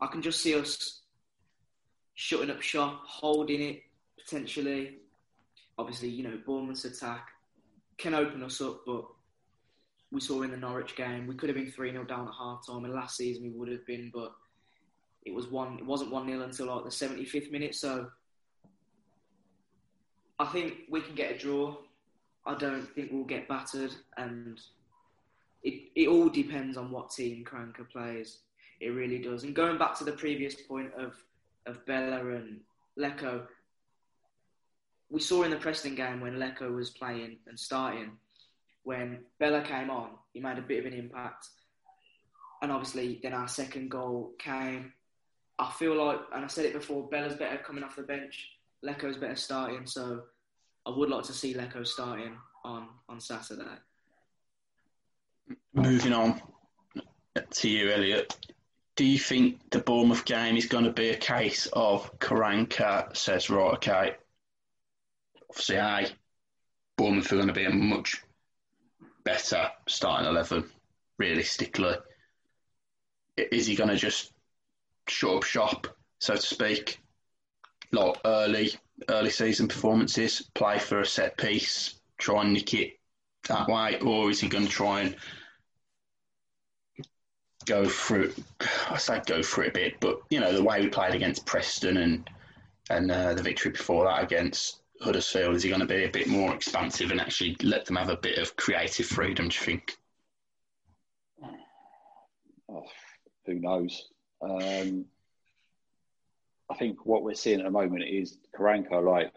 I 0.00 0.06
can 0.06 0.22
just 0.22 0.40
see 0.40 0.54
us 0.54 1.00
shutting 2.14 2.50
up 2.50 2.62
shop, 2.62 3.02
holding 3.06 3.62
it 3.62 3.82
potentially. 4.18 4.98
Obviously, 5.78 6.08
you 6.08 6.22
know, 6.22 6.38
Bournemouth's 6.44 6.84
attack 6.84 7.28
can 7.98 8.14
open 8.14 8.42
us 8.42 8.60
up, 8.60 8.82
but 8.86 9.04
we 10.10 10.20
saw 10.20 10.42
in 10.42 10.50
the 10.50 10.56
Norwich 10.56 10.94
game 10.96 11.26
we 11.26 11.34
could 11.34 11.48
have 11.48 11.56
been 11.56 11.70
three 11.70 11.90
0 11.90 12.04
down 12.04 12.28
at 12.28 12.34
half 12.38 12.66
time, 12.66 12.84
and 12.84 12.94
last 12.94 13.16
season 13.16 13.44
we 13.44 13.50
would 13.50 13.68
have 13.68 13.86
been, 13.86 14.10
but 14.12 14.32
it 15.24 15.34
was 15.34 15.46
one. 15.46 15.78
It 15.78 15.86
wasn't 15.86 16.10
one 16.10 16.26
0 16.26 16.42
until 16.42 16.66
like 16.66 16.84
the 16.84 16.90
seventy 16.90 17.24
fifth 17.24 17.50
minute. 17.50 17.74
So 17.74 18.08
I 20.38 20.46
think 20.46 20.74
we 20.90 21.00
can 21.00 21.14
get 21.14 21.34
a 21.34 21.38
draw. 21.38 21.76
I 22.44 22.54
don't 22.56 22.82
think 22.94 23.10
we'll 23.12 23.24
get 23.24 23.48
battered, 23.48 23.94
and 24.16 24.60
it 25.62 25.90
it 25.94 26.08
all 26.08 26.28
depends 26.28 26.76
on 26.76 26.90
what 26.90 27.10
team 27.10 27.44
Karanka 27.44 27.88
plays. 27.90 28.38
It 28.80 28.90
really 28.90 29.18
does. 29.18 29.44
And 29.44 29.54
going 29.54 29.78
back 29.78 29.96
to 29.98 30.04
the 30.04 30.12
previous 30.12 30.54
point 30.54 30.92
of 30.94 31.14
of 31.66 31.84
Bela 31.86 32.26
and 32.34 32.60
Leko, 32.98 33.46
we 35.10 35.20
saw 35.20 35.42
in 35.44 35.50
the 35.50 35.56
Preston 35.56 35.94
game 35.94 36.20
when 36.20 36.34
Leko 36.34 36.74
was 36.74 36.90
playing 36.90 37.36
and 37.46 37.58
starting, 37.58 38.12
when 38.82 39.20
Bela 39.38 39.62
came 39.62 39.90
on, 39.90 40.10
he 40.32 40.40
made 40.40 40.58
a 40.58 40.62
bit 40.62 40.80
of 40.80 40.92
an 40.92 40.98
impact. 40.98 41.48
And 42.62 42.72
obviously, 42.72 43.20
then 43.22 43.32
our 43.34 43.48
second 43.48 43.90
goal 43.90 44.32
came. 44.38 44.92
I 45.58 45.70
feel 45.70 45.94
like, 45.94 46.20
and 46.34 46.44
I 46.44 46.48
said 46.48 46.64
it 46.64 46.72
before, 46.72 47.08
Bela's 47.08 47.36
better 47.36 47.58
coming 47.58 47.84
off 47.84 47.96
the 47.96 48.02
bench. 48.02 48.50
Leko's 48.84 49.16
better 49.16 49.36
starting. 49.36 49.86
So 49.86 50.22
I 50.86 50.90
would 50.90 51.10
like 51.10 51.24
to 51.24 51.32
see 51.32 51.54
Leko 51.54 51.86
starting 51.86 52.36
on, 52.64 52.88
on 53.08 53.20
Saturday. 53.20 53.64
Moving 55.74 56.12
on 56.12 56.40
to 57.50 57.68
you, 57.68 57.90
Elliot. 57.90 58.36
Do 58.96 59.04
you 59.04 59.18
think 59.18 59.70
the 59.70 59.78
Bournemouth 59.78 60.24
game 60.24 60.56
is 60.56 60.66
going 60.66 60.84
to 60.84 60.92
be 60.92 61.10
a 61.10 61.16
case 61.16 61.66
of 61.72 62.18
Karanka 62.18 63.16
says, 63.16 63.48
right, 63.48 63.74
okay, 63.74 64.14
obviously, 65.48 65.80
I, 65.80 66.06
Bournemouth 66.96 67.32
are 67.32 67.36
going 67.36 67.48
to 67.48 67.54
be 67.54 67.64
a 67.64 67.70
much 67.70 68.22
better 69.24 69.70
starting 69.88 70.28
11, 70.28 70.70
realistically. 71.18 71.94
Is 73.36 73.66
he 73.66 73.76
going 73.76 73.88
to 73.88 73.96
just 73.96 74.31
shut 75.08 75.36
up 75.36 75.42
shop, 75.44 75.86
so 76.18 76.34
to 76.34 76.40
speak, 76.40 77.00
like 77.90 78.16
early, 78.24 78.70
early 79.08 79.30
season 79.30 79.68
performances, 79.68 80.48
play 80.54 80.78
for 80.78 81.00
a 81.00 81.06
set 81.06 81.36
piece, 81.36 82.00
try 82.18 82.42
and 82.42 82.52
nick 82.52 82.74
it 82.74 82.98
that 83.48 83.68
way, 83.68 83.98
or 84.00 84.30
is 84.30 84.40
he 84.40 84.48
going 84.48 84.66
to 84.66 84.70
try 84.70 85.00
and 85.00 85.16
go 87.66 87.86
through? 87.86 88.32
I 88.88 88.98
say 88.98 89.20
go 89.26 89.42
through 89.42 89.66
a 89.66 89.72
bit, 89.72 89.94
but 90.00 90.20
you 90.30 90.40
know 90.40 90.52
the 90.52 90.62
way 90.62 90.80
we 90.80 90.88
played 90.88 91.14
against 91.14 91.46
Preston 91.46 91.98
and 91.98 92.28
and 92.90 93.10
uh, 93.10 93.34
the 93.34 93.42
victory 93.42 93.70
before 93.70 94.04
that 94.04 94.22
against 94.22 94.82
Huddersfield, 95.00 95.56
is 95.56 95.62
he 95.62 95.68
going 95.68 95.80
to 95.80 95.86
be 95.86 96.04
a 96.04 96.10
bit 96.10 96.28
more 96.28 96.54
expansive 96.54 97.10
and 97.10 97.20
actually 97.20 97.56
let 97.62 97.86
them 97.86 97.96
have 97.96 98.08
a 98.08 98.16
bit 98.16 98.38
of 98.38 98.56
creative 98.56 99.06
freedom? 99.06 99.48
Do 99.48 99.54
you 99.54 99.64
think? 99.64 99.96
Oh, 102.68 102.84
who 103.46 103.54
knows? 103.54 104.08
Um, 104.42 105.06
I 106.68 106.74
think 106.74 107.04
what 107.06 107.22
we're 107.22 107.34
seeing 107.34 107.60
at 107.60 107.64
the 107.64 107.70
moment 107.70 108.04
is 108.04 108.36
Karanka, 108.56 109.04
like 109.04 109.32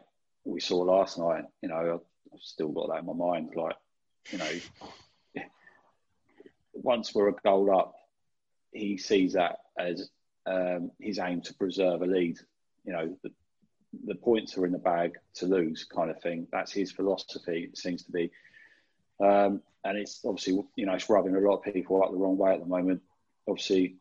we 0.46 0.60
saw 0.60 0.78
last 0.78 1.18
night. 1.18 1.46
You 1.62 1.70
know, 1.70 2.02
I've 2.34 2.42
still 2.42 2.70
got 2.70 2.90
that 2.90 3.00
in 3.00 3.06
my 3.06 3.14
mind. 3.14 3.52
Like, 3.56 3.76
you 4.32 4.38
know, 4.38 4.52
once 6.74 7.14
we're 7.14 7.30
a 7.30 7.34
goal 7.34 7.78
up, 7.78 7.96
he 8.72 8.98
sees 8.98 9.34
that 9.34 9.58
as 9.78 10.10
um, 10.46 10.92
his 11.00 11.20
aim 11.20 11.42
to 11.42 11.54
preserve 11.54 12.02
a 12.02 12.06
lead. 12.06 12.40
You 12.86 12.94
know, 12.94 13.18
the, 13.24 13.32
the 14.06 14.16
points 14.16 14.58
are 14.58 14.66
in 14.66 14.72
the 14.72 14.78
bag 14.78 15.18
to 15.36 15.46
lose, 15.46 15.86
kind 15.86 16.10
of 16.10 16.22
thing. 16.22 16.48
That's 16.52 16.72
his 16.72 16.92
philosophy. 16.92 17.70
It 17.72 17.78
seems 17.78 18.04
to 18.04 18.12
be, 18.12 18.32
um, 19.20 19.62
and 19.84 19.98
it's 19.98 20.22
obviously 20.26 20.62
you 20.76 20.86
know 20.86 20.94
it's 20.94 21.10
rubbing 21.10 21.36
a 21.36 21.40
lot 21.40 21.58
of 21.58 21.74
people 21.74 22.04
up 22.04 22.12
the 22.12 22.18
wrong 22.18 22.38
way 22.38 22.54
at 22.54 22.60
the 22.60 22.66
moment. 22.66 23.02
Obviously, 23.48 23.98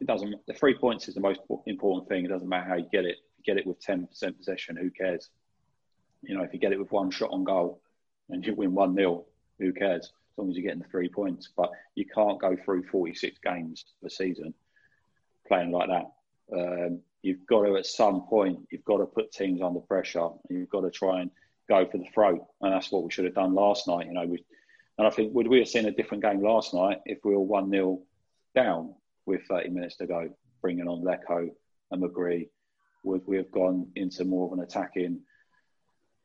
it 0.00 0.06
doesn't. 0.06 0.34
The 0.46 0.54
three 0.54 0.76
points 0.76 1.08
is 1.08 1.14
the 1.14 1.20
most 1.20 1.40
important 1.66 2.08
thing. 2.08 2.24
It 2.24 2.28
doesn't 2.28 2.48
matter 2.48 2.68
how 2.68 2.76
you 2.76 2.86
get 2.90 3.04
it. 3.04 3.16
You 3.38 3.44
get 3.44 3.58
it 3.58 3.66
with 3.66 3.80
ten 3.80 4.06
percent 4.06 4.36
possession, 4.36 4.76
who 4.76 4.90
cares? 4.90 5.30
You 6.22 6.36
know, 6.36 6.42
if 6.42 6.52
you 6.52 6.58
get 6.58 6.72
it 6.72 6.78
with 6.78 6.92
one 6.92 7.10
shot 7.10 7.30
on 7.30 7.44
goal 7.44 7.80
and 8.30 8.44
you 8.44 8.54
win 8.54 8.74
one 8.74 8.94
0 8.94 9.26
who 9.58 9.72
cares? 9.72 10.04
As 10.06 10.38
long 10.38 10.50
as 10.50 10.56
you're 10.56 10.64
getting 10.64 10.82
the 10.82 10.88
three 10.88 11.08
points. 11.08 11.50
But 11.56 11.70
you 11.94 12.06
can't 12.06 12.40
go 12.40 12.56
through 12.56 12.84
forty 12.84 13.14
six 13.14 13.38
games 13.38 13.84
a 14.04 14.10
season 14.10 14.54
playing 15.46 15.70
like 15.70 15.88
that. 15.88 16.10
Um, 16.52 17.00
you've 17.22 17.46
got 17.46 17.64
to, 17.64 17.76
at 17.76 17.86
some 17.86 18.22
point, 18.22 18.60
you've 18.70 18.84
got 18.84 18.98
to 18.98 19.06
put 19.06 19.32
teams 19.32 19.62
under 19.62 19.80
pressure. 19.80 20.28
And 20.48 20.58
you've 20.58 20.70
got 20.70 20.82
to 20.82 20.90
try 20.90 21.20
and 21.22 21.30
go 21.68 21.86
for 21.86 21.98
the 21.98 22.06
throat, 22.12 22.46
and 22.60 22.72
that's 22.72 22.90
what 22.90 23.04
we 23.04 23.10
should 23.10 23.24
have 23.24 23.34
done 23.34 23.54
last 23.54 23.88
night. 23.88 24.06
You 24.06 24.14
know, 24.14 24.26
we, 24.26 24.44
and 24.98 25.06
I 25.06 25.10
think 25.10 25.34
would 25.34 25.48
we 25.48 25.58
have 25.58 25.68
seen 25.68 25.86
a 25.86 25.90
different 25.90 26.22
game 26.22 26.42
last 26.42 26.74
night 26.74 27.00
if 27.06 27.18
we 27.24 27.32
were 27.32 27.40
one 27.40 27.70
0 27.70 28.00
down 28.54 28.94
with 29.26 29.42
30 29.48 29.70
minutes 29.70 29.96
to 29.96 30.06
go, 30.06 30.28
bringing 30.60 30.88
on 30.88 31.02
Leko 31.02 31.48
and 31.90 32.02
McGree? 32.02 32.48
Would 33.04 33.22
we 33.26 33.36
have 33.36 33.50
gone 33.50 33.88
into 33.96 34.24
more 34.24 34.46
of 34.46 34.58
an 34.58 34.64
attacking, 34.64 35.20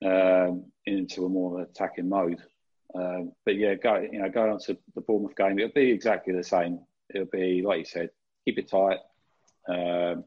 um, 0.06 0.66
into 0.86 1.26
a 1.26 1.30
more 1.30 1.62
attacking 1.62 2.08
mode? 2.08 2.42
Um, 2.96 3.34
but 3.46 3.56
yeah, 3.56 3.76
go 3.76 4.00
you 4.00 4.20
know, 4.20 4.30
going 4.30 4.52
on 4.52 4.60
to 4.62 4.78
the 4.96 5.02
Bournemouth 5.02 5.36
game, 5.36 5.60
it'll 5.60 5.74
be 5.74 5.92
exactly 5.92 6.34
the 6.34 6.44
same. 6.44 6.80
It'll 7.14 7.28
be 7.28 7.62
like 7.62 7.80
you 7.80 7.86
said, 7.86 8.10
keep 8.46 8.58
it 8.58 8.70
tight. 8.70 9.00
Um, 9.68 10.24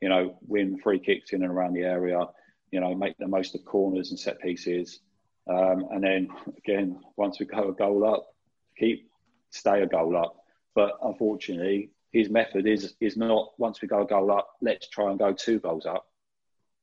you 0.00 0.08
know, 0.08 0.36
win 0.46 0.78
free 0.78 0.98
kicks 0.98 1.32
in 1.32 1.42
and 1.42 1.52
around 1.52 1.74
the 1.74 1.82
area, 1.82 2.26
you 2.72 2.80
know, 2.80 2.94
make 2.94 3.16
the 3.18 3.28
most 3.28 3.54
of 3.54 3.64
corners 3.64 4.10
and 4.10 4.18
set 4.18 4.40
pieces. 4.40 5.00
Um, 5.48 5.86
and 5.92 6.02
then 6.02 6.28
again, 6.58 7.00
once 7.16 7.38
we 7.38 7.46
go 7.46 7.68
a 7.68 7.72
goal 7.72 8.04
up, 8.04 8.34
keep 8.76 9.08
stay 9.50 9.82
a 9.82 9.86
goal 9.86 10.16
up. 10.16 10.36
But 10.74 10.98
unfortunately, 11.02 11.90
his 12.12 12.28
method 12.28 12.66
is 12.66 12.94
is 13.00 13.16
not 13.16 13.52
once 13.58 13.80
we 13.80 13.88
go 13.88 14.02
a 14.02 14.06
goal 14.06 14.30
up, 14.30 14.50
let's 14.60 14.88
try 14.88 15.10
and 15.10 15.18
go 15.18 15.32
two 15.32 15.58
goals 15.58 15.86
up 15.86 16.06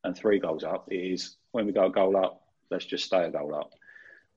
and 0.03 0.15
three 0.15 0.39
goals 0.39 0.63
up. 0.63 0.87
It 0.91 0.97
is 0.97 1.37
when 1.51 1.65
we 1.65 1.71
go 1.71 1.85
a 1.85 1.91
goal 1.91 2.17
up, 2.17 2.41
let's 2.71 2.85
just 2.85 3.05
stay 3.05 3.25
a 3.25 3.31
goal 3.31 3.53
up. 3.55 3.71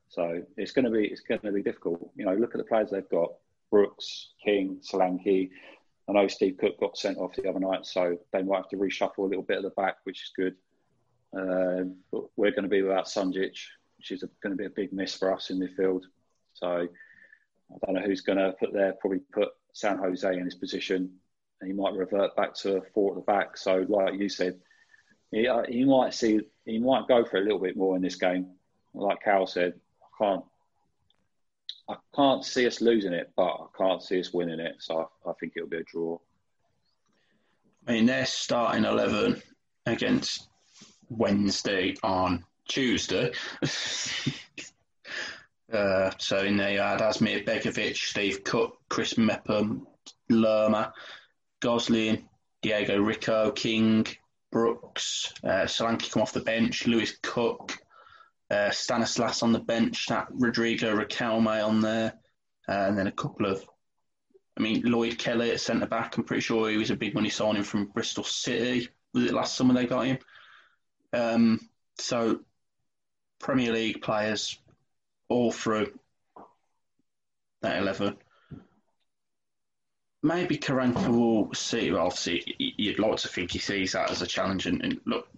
So 0.09 0.43
it's 0.57 0.73
going 0.73 0.85
to 0.85 0.91
be 0.91 1.07
it's 1.07 1.23
going 1.23 1.41
to 1.41 1.53
be 1.53 1.63
difficult. 1.63 2.11
You 2.15 2.27
know, 2.27 2.35
look 2.35 2.55
at 2.55 2.59
the 2.59 2.65
players 2.65 2.91
they've 2.91 3.09
got: 3.09 3.33
Brooks, 3.71 4.33
King, 4.45 4.81
Solanke, 4.83 5.51
I 6.09 6.13
know 6.13 6.29
Steve 6.29 6.59
Cook 6.59 6.79
got 6.81 6.99
sent 6.99 7.19
off 7.19 7.35
the 7.35 7.49
other 7.49 7.61
night, 7.61 7.87
so 7.87 8.19
they 8.33 8.43
might 8.43 8.57
have 8.57 8.69
to 8.71 8.77
reshuffle 8.77 9.19
a 9.19 9.23
little 9.23 9.43
bit 9.43 9.59
at 9.59 9.63
the 9.63 9.71
back, 9.71 9.97
which 10.05 10.23
is 10.23 10.33
good. 10.37 10.55
Um, 11.35 11.97
but 12.11 12.25
we're 12.37 12.51
going 12.51 12.65
to 12.65 12.69
be 12.69 12.83
without 12.83 13.07
Sunjic, 13.07 13.57
which 13.97 14.11
is 14.11 14.23
a, 14.23 14.29
going 14.43 14.55
to 14.55 14.57
be 14.57 14.67
a 14.67 14.71
big 14.71 14.93
miss 14.93 15.17
for 15.17 15.33
us 15.33 15.49
in 15.49 15.59
midfield. 15.59 16.03
So 16.53 16.67
I 16.69 17.87
don't 17.87 17.95
know 17.95 18.03
who's 18.03 18.21
going 18.21 18.39
to 18.39 18.55
put 18.61 18.75
there. 18.75 18.95
Probably 19.01 19.21
put 19.33 19.49
San 19.73 19.99
Jose 19.99 20.33
in 20.33 20.45
his 20.45 20.55
position, 20.55 21.11
and 21.61 21.71
he 21.71 21.77
might 21.77 21.95
revert 21.95 22.35
back 22.37 22.55
to 22.57 22.83
four 22.95 23.13
at 23.13 23.17
the 23.17 23.23
back. 23.23 23.57
So, 23.57 23.87
like 23.89 24.15
you 24.15 24.29
said, 24.29 24.61
he, 25.31 25.49
uh, 25.49 25.63
he 25.69 25.85
might 25.85 26.15
see 26.15 26.41
he 26.65 26.79
might 26.79 27.09
go 27.09 27.25
for 27.25 27.39
a 27.39 27.41
little 27.41 27.59
bit 27.59 27.77
more 27.77 27.97
in 27.97 28.03
this 28.03 28.17
game. 28.17 28.51
Like 28.95 29.23
Cal 29.23 29.47
said, 29.47 29.75
I 30.03 30.25
can't 30.25 30.45
I 31.89 31.97
can't 32.15 32.45
see 32.45 32.67
us 32.67 32.81
losing 32.81 33.13
it, 33.13 33.33
but 33.37 33.49
I 33.49 33.67
can't 33.77 34.03
see 34.03 34.21
us 34.21 34.33
winning 34.33 34.61
it. 34.61 34.77
So 34.79 35.11
I, 35.27 35.31
I 35.31 35.33
think 35.41 35.55
it'll 35.57 35.69
be 35.69 35.79
a 35.79 35.83
draw. 35.83 36.19
I 37.87 37.93
mean, 37.93 38.07
they're 38.07 38.27
starting 38.27 38.85
11 38.85 39.43
against 39.87 40.49
Wednesday 41.09 41.97
on 42.03 42.45
Tuesday. 42.69 43.33
uh, 45.73 46.11
so 46.19 46.39
in 46.39 46.57
there 46.57 46.73
you 46.73 46.81
had 46.81 47.01
Asmir 47.01 47.45
Begovic, 47.45 47.97
Steve 47.97 48.45
Cook, 48.45 48.79
Chris 48.89 49.17
Mepham, 49.19 49.87
Lerma, 50.29 50.93
Gosling, 51.61 52.29
Diego 52.63 52.99
Rico, 52.99 53.51
King, 53.51 54.07
Brooks, 54.51 55.33
uh, 55.45 55.65
Solanke 55.65 56.11
come 56.11 56.23
off 56.23 56.33
the 56.33 56.41
bench, 56.41 56.87
Lewis 56.87 57.17
Cook, 57.23 57.77
uh, 58.51 58.71
Stanislas 58.71 59.43
on 59.43 59.53
the 59.53 59.61
bench, 59.61 60.07
that 60.07 60.29
Rodrigo 60.31 60.95
Riquelme 60.95 61.67
on 61.67 61.81
there, 61.81 62.13
uh, 62.69 62.73
and 62.73 62.99
then 62.99 63.07
a 63.07 63.13
couple 63.13 63.47
of 63.47 63.67
I 64.57 64.61
mean, 64.61 64.83
Lloyd 64.85 65.19
Kelly 65.19 65.51
at 65.51 65.61
centre 65.61 65.87
back. 65.87 66.17
I'm 66.17 66.25
pretty 66.25 66.43
sure 66.43 66.69
he 66.69 66.77
was 66.77 66.91
a 66.91 66.97
big 66.97 67.15
money 67.15 67.31
signing 67.31 67.63
from 67.63 67.87
Bristol 67.87 68.25
City. 68.25 68.89
Was 69.15 69.25
it 69.25 69.33
last 69.33 69.57
summer 69.57 69.73
they 69.73 69.87
got 69.87 70.07
him? 70.07 70.19
Um, 71.13 71.61
so, 71.99 72.41
Premier 73.41 73.73
League 73.73 74.03
players 74.03 74.59
all 75.33 75.53
through 75.53 75.93
that 77.63 77.79
11. 77.79 78.17
Maybe 80.23 80.57
Karanka 80.57 81.09
will 81.09 81.53
see. 81.55 81.91
Well, 81.91 82.07
obviously, 82.07 82.55
you'd 82.59 83.01
like 83.01 83.17
to 83.19 83.29
think 83.29 83.51
he 83.51 83.59
sees 83.59 83.93
that 83.93 84.11
as 84.11 84.23
a 84.23 84.27
challenge. 84.27 84.67
And, 84.67 84.83
and 84.83 85.01
look, 85.05 85.29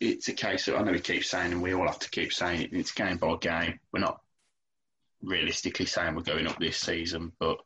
it's 0.00 0.28
a 0.28 0.32
case 0.32 0.66
that 0.66 0.76
I 0.76 0.82
know 0.82 0.92
he 0.92 1.00
keeps 1.00 1.30
saying, 1.30 1.52
and 1.52 1.62
we 1.62 1.72
all 1.72 1.86
have 1.86 2.00
to 2.00 2.10
keep 2.10 2.32
saying 2.32 2.62
it, 2.62 2.72
it's 2.72 2.92
game 2.92 3.18
by 3.18 3.36
game. 3.36 3.78
We're 3.92 4.00
not 4.00 4.20
realistically 5.22 5.86
saying 5.86 6.14
we're 6.14 6.22
going 6.22 6.48
up 6.48 6.58
this 6.58 6.78
season, 6.78 7.32
but 7.38 7.58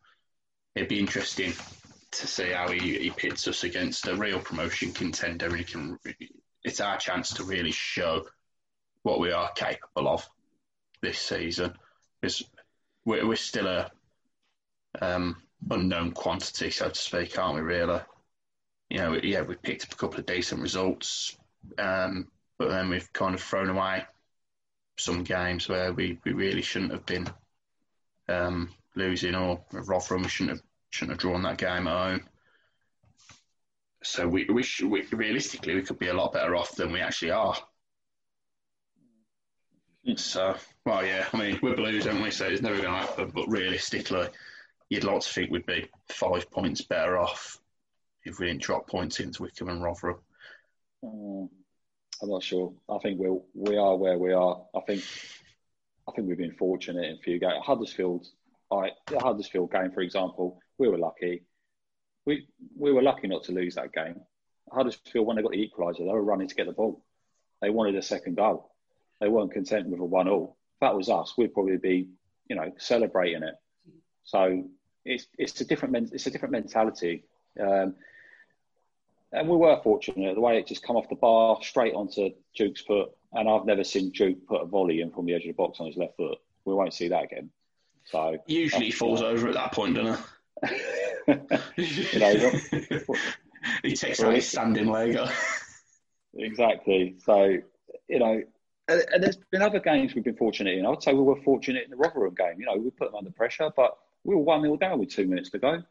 it'd 0.75 0.89
be 0.89 1.01
interesting 1.01 1.55
to 2.11 2.27
see 2.27 2.51
how 2.51 2.69
he, 2.69 2.99
he 2.99 3.11
pits 3.11 3.49
us 3.49 3.65
against 3.65 4.07
a 4.07 4.17
real 4.17 4.41
promotion 4.41 4.93
contender. 4.93 5.47
And 5.47 5.57
he 5.57 5.65
can, 5.65 5.99
it's 6.65 6.81
our 6.81 6.99
chance 6.99 7.33
to 7.35 7.45
really 7.45 7.73
show 7.73 8.27
what 9.03 9.21
we 9.21 9.33
are 9.33 9.51
capable 9.53 10.09
of 10.09 10.29
this 11.01 11.19
season 11.19 11.75
because 12.21 12.45
we're, 13.05 13.27
we're 13.27 13.37
still 13.37 13.67
a 13.67 13.91
um, 15.01 15.37
unknown 15.71 16.13
quantity, 16.13 16.71
so 16.71 16.89
to 16.89 16.95
speak, 16.95 17.39
aren't 17.39 17.57
we? 17.57 17.61
Really, 17.61 18.01
you 18.91 18.99
know, 18.99 19.19
yeah, 19.23 19.43
we 19.43 19.55
picked 19.55 19.85
up 19.85 19.93
a 19.93 19.97
couple 19.97 20.19
of 20.19 20.27
decent 20.27 20.63
results, 20.63 21.37
um, 21.79 22.29
but 22.59 22.69
then 22.71 22.89
we've 22.89 23.13
kind 23.13 23.35
of 23.35 23.43
thrown 23.43 23.69
away 23.69 24.05
some 24.99 25.23
games 25.23 25.69
where 25.69 25.93
we, 25.93 26.19
we 26.25 26.33
really 26.33 26.63
shouldn't 26.63 26.93
have 26.93 27.07
been 27.07 27.29
um, 28.29 28.71
losing, 28.95 29.35
or 29.35 29.65
Rotherham 29.73 30.27
shouldn't 30.27 30.57
have 30.57 30.67
shouldn't 30.91 31.13
have 31.13 31.21
drawn 31.21 31.43
that 31.43 31.59
game 31.59 31.87
at 31.87 32.11
home. 32.11 32.25
So 34.03 34.27
we, 34.29 34.45
we, 34.47 34.63
should, 34.63 34.89
we 34.89 35.03
realistically 35.13 35.75
we 35.75 35.83
could 35.83 35.99
be 35.99 36.09
a 36.09 36.15
lot 36.15 36.33
better 36.33 36.57
off 36.57 36.75
than 36.77 36.93
we 36.93 37.01
actually 37.01 37.33
are. 37.33 37.57
So, 40.17 40.57
well, 40.85 41.05
yeah, 41.05 41.27
I 41.33 41.37
mean, 41.37 41.59
we're 41.63 41.77
Blues, 41.77 42.05
don't 42.05 42.23
we? 42.23 42.31
So 42.31 42.47
it's 42.47 42.63
never 42.63 42.81
going 42.81 42.93
to 42.93 43.07
happen. 43.07 43.31
But 43.35 43.49
realistically, 43.49 44.29
you'd 44.89 45.05
like 45.05 45.21
to 45.21 45.29
think 45.29 45.51
we'd 45.51 45.67
be 45.67 45.89
five 46.09 46.51
points 46.51 46.83
better 46.83 47.19
off 47.19 47.61
if 48.25 48.39
we 48.39 48.47
didn't 48.47 48.63
drop 48.63 48.89
points 48.89 49.21
into 49.21 49.43
Wycombe 49.43 49.69
and 49.69 49.83
Rotherham. 49.83 50.19
Um, 51.03 51.51
I'm 52.23 52.31
not 52.31 52.43
sure. 52.43 52.73
I 52.89 52.99
think 52.99 53.21
we'll, 53.21 53.45
we 53.55 53.77
are 53.77 53.97
where 53.97 54.19
we 54.19 54.33
are. 54.33 54.63
I 54.75 54.81
think 54.81 55.05
I 56.09 56.13
think 56.13 56.27
we've 56.27 56.39
been 56.39 56.53
fortunate 56.53 57.05
in 57.05 57.17
a 57.17 57.21
few 57.21 57.39
games. 57.39 57.63
Huddersfield, 57.63 58.27
I, 58.73 58.91
the 59.09 59.19
Huddersfield 59.19 59.71
game, 59.71 59.93
for 59.93 60.01
example, 60.01 60.59
we 60.79 60.89
were 60.89 60.99
lucky. 60.99 61.45
We 62.25 62.49
we 62.77 62.93
were 62.93 63.03
lucky 63.03 63.29
not 63.29 63.45
to 63.45 63.53
lose 63.53 63.75
that 63.75 63.93
game. 63.93 64.21
Huddersfield, 64.73 65.27
when 65.27 65.37
they 65.37 65.43
got 65.43 65.53
the 65.53 65.71
equaliser, 65.71 65.99
they 65.99 66.05
were 66.05 66.23
running 66.23 66.49
to 66.49 66.55
get 66.55 66.67
the 66.67 66.73
ball. 66.73 67.05
They 67.61 67.71
wanted 67.71 67.97
a 67.97 68.03
second 68.03 68.37
goal. 68.37 68.71
They 69.21 69.29
weren't 69.29 69.53
content 69.53 69.89
with 69.89 70.01
a 70.01 70.05
one-all. 70.05 70.57
If 70.75 70.81
that 70.81 70.95
was 70.95 71.09
us, 71.09 71.35
we'd 71.37 71.55
probably 71.55 71.77
be, 71.77 72.09
you 72.49 72.57
know, 72.57 72.73
celebrating 72.79 73.43
it. 73.43 73.55
So 74.25 74.65
it's 75.05 75.27
it's 75.39 75.61
a 75.61 75.65
different 75.65 76.13
it's 76.13 76.27
a 76.27 76.31
different 76.31 76.53
mentality. 76.53 77.25
Um, 77.59 77.95
and 79.33 79.49
we 79.49 79.57
were 79.57 79.81
fortunate 79.83 80.35
the 80.35 80.41
way 80.41 80.59
it 80.59 80.67
just 80.67 80.83
come 80.83 80.97
off 80.97 81.09
the 81.09 81.17
bar 81.17 81.59
straight 81.63 81.95
onto 81.95 82.31
Duke's 82.57 82.81
foot. 82.81 83.11
And 83.33 83.49
I've 83.49 83.67
never 83.67 83.85
seen 83.85 84.11
Duke 84.11 84.47
put 84.47 84.63
a 84.63 84.65
volley 84.65 85.01
in 85.03 85.11
from 85.11 85.27
the 85.27 85.35
edge 85.35 85.43
of 85.43 85.49
the 85.49 85.53
box 85.53 85.81
on 85.81 85.87
his 85.87 85.97
left 85.97 86.17
foot. 86.17 86.39
We 86.65 86.75
won't 86.75 86.95
see 86.95 87.09
that 87.09 87.25
again. 87.25 87.51
So 88.05 88.39
usually 88.47 88.87
he 88.87 88.91
falls 88.91 89.21
over 89.21 89.49
at 89.49 89.55
that 89.55 89.73
point, 89.73 89.97
doesn't 89.97 90.25
he? 91.77 92.13
you 92.13 92.19
know, 92.19 92.51
he 93.83 93.95
takes 93.95 94.23
out 94.23 94.35
his 94.35 94.49
standing 94.49 94.89
leg. 94.89 95.19
exactly. 96.35 97.17
So, 97.25 97.59
you 98.09 98.19
know, 98.19 98.43
and, 98.89 99.23
there's 99.23 99.37
been 99.51 99.63
other 99.63 99.81
games 99.81 100.15
we've 100.15 100.25
been 100.25 100.37
fortunate 100.37 100.79
in. 100.79 100.87
I 100.87 100.91
would 100.91 101.03
say 101.03 101.13
we 101.13 101.23
were 101.23 101.41
fortunate 101.43 101.85
in 101.85 101.91
the 101.91 101.97
Rotherham 101.97 102.35
game. 102.35 102.59
You 102.59 102.67
know, 102.67 102.77
we 102.77 102.91
put 102.91 103.09
them 103.09 103.17
under 103.17 103.31
pressure, 103.31 103.71
but 103.77 103.97
we 104.25 104.35
were 104.35 104.43
1 104.43 104.63
0 104.63 104.77
down 104.77 104.99
with 104.99 105.11
two 105.11 105.27
minutes 105.27 105.51
to 105.51 105.59
go. 105.59 105.83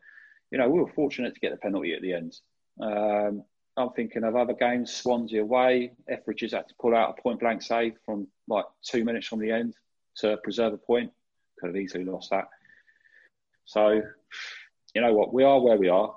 You 0.52 0.58
know, 0.58 0.70
we 0.70 0.80
were 0.80 0.92
fortunate 0.94 1.34
to 1.34 1.40
get 1.40 1.52
the 1.52 1.58
penalty 1.58 1.94
at 1.94 2.02
the 2.02 2.14
end. 2.14 2.36
Um, 2.82 3.44
I'm 3.76 3.92
thinking 3.92 4.24
of 4.24 4.36
other 4.36 4.54
games, 4.54 4.94
Swansea 4.94 5.42
away. 5.42 5.92
Etheridge 6.10 6.52
had 6.52 6.68
to 6.68 6.74
pull 6.80 6.96
out 6.96 7.16
a 7.18 7.22
point 7.22 7.40
blank 7.40 7.62
save 7.62 7.94
from 8.06 8.28
like 8.48 8.66
two 8.82 9.06
minutes 9.06 9.28
from 9.28 9.40
the 9.40 9.52
end 9.52 9.76
to 10.18 10.38
preserve 10.38 10.74
a 10.74 10.78
point. 10.78 11.12
Could 11.60 11.68
have 11.68 11.76
easily 11.76 12.04
lost 12.04 12.32
that. 12.32 12.50
So, 13.66 14.02
you 14.96 15.02
know 15.02 15.14
what? 15.14 15.34
We 15.34 15.44
are 15.44 15.62
where 15.62 15.78
we 15.78 15.90
are. 15.90 16.16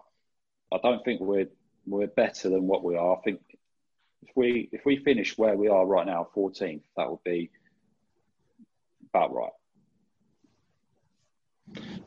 I 0.72 0.78
don't 0.82 1.04
think 1.04 1.20
we're 1.20 1.48
we're 1.86 2.06
better 2.06 2.48
than 2.48 2.66
what 2.66 2.84
we 2.84 2.96
are. 2.96 3.16
I 3.16 3.20
think 3.20 3.40
if 4.22 4.30
we 4.36 4.68
if 4.72 4.84
we 4.84 4.96
finish 4.98 5.36
where 5.36 5.56
we 5.56 5.68
are 5.68 5.86
right 5.86 6.06
now, 6.06 6.28
14th, 6.36 6.82
that 6.96 7.10
would 7.10 7.22
be 7.24 7.50
about 9.12 9.34
right. 9.34 9.52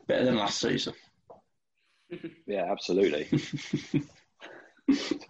Better 0.06 0.24
than 0.24 0.36
last 0.36 0.60
season. 0.60 0.94
yeah, 2.46 2.70
absolutely. 2.70 3.28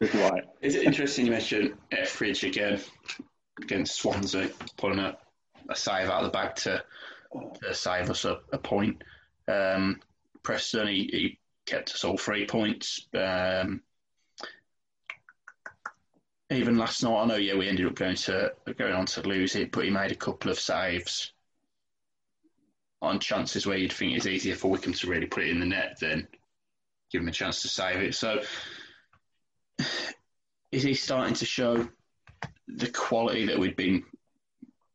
right. 0.00 0.44
Is 0.60 0.74
it 0.74 0.84
interesting 0.84 1.26
you 1.26 1.32
mentioned 1.32 1.74
Etheridge 1.92 2.44
again 2.44 2.80
against 3.62 3.96
Swansea, 3.96 4.50
pulling 4.76 4.98
a, 4.98 5.16
a 5.68 5.76
save 5.76 6.08
out 6.08 6.24
of 6.24 6.24
the 6.24 6.30
bag 6.30 6.56
to, 6.56 6.82
to 7.62 7.74
save 7.74 8.10
us 8.10 8.24
a, 8.24 8.40
a 8.52 8.58
point. 8.58 9.02
Um, 9.48 10.00
Preston, 10.42 10.88
he, 10.88 11.08
he, 11.12 11.38
kept 11.66 11.92
us 11.94 12.04
all 12.04 12.18
three 12.18 12.44
points. 12.46 13.06
Um, 13.14 13.80
even 16.54 16.76
last 16.76 17.02
night, 17.02 17.16
I 17.16 17.26
know, 17.26 17.36
yeah, 17.36 17.56
we 17.56 17.68
ended 17.68 17.86
up 17.86 17.94
going 17.94 18.16
to 18.16 18.52
going 18.76 18.94
on 18.94 19.06
to 19.06 19.22
lose 19.22 19.56
it, 19.56 19.72
but 19.72 19.84
he 19.84 19.90
made 19.90 20.12
a 20.12 20.16
couple 20.16 20.50
of 20.50 20.58
saves 20.58 21.32
on 23.00 23.18
chances 23.18 23.66
where 23.66 23.76
you'd 23.76 23.92
think 23.92 24.16
it's 24.16 24.26
easier 24.26 24.54
for 24.54 24.70
Wycombe 24.70 24.94
to 24.94 25.06
really 25.06 25.26
put 25.26 25.44
it 25.44 25.50
in 25.50 25.60
the 25.60 25.66
net 25.66 25.98
than 26.00 26.26
give 27.10 27.22
him 27.22 27.28
a 27.28 27.32
chance 27.32 27.62
to 27.62 27.68
save 27.68 28.00
it. 28.00 28.14
So, 28.14 28.42
is 30.72 30.82
he 30.82 30.94
starting 30.94 31.34
to 31.34 31.44
show 31.44 31.88
the 32.66 32.90
quality 32.90 33.46
that 33.46 33.58
we'd 33.58 33.76
been, 33.76 34.04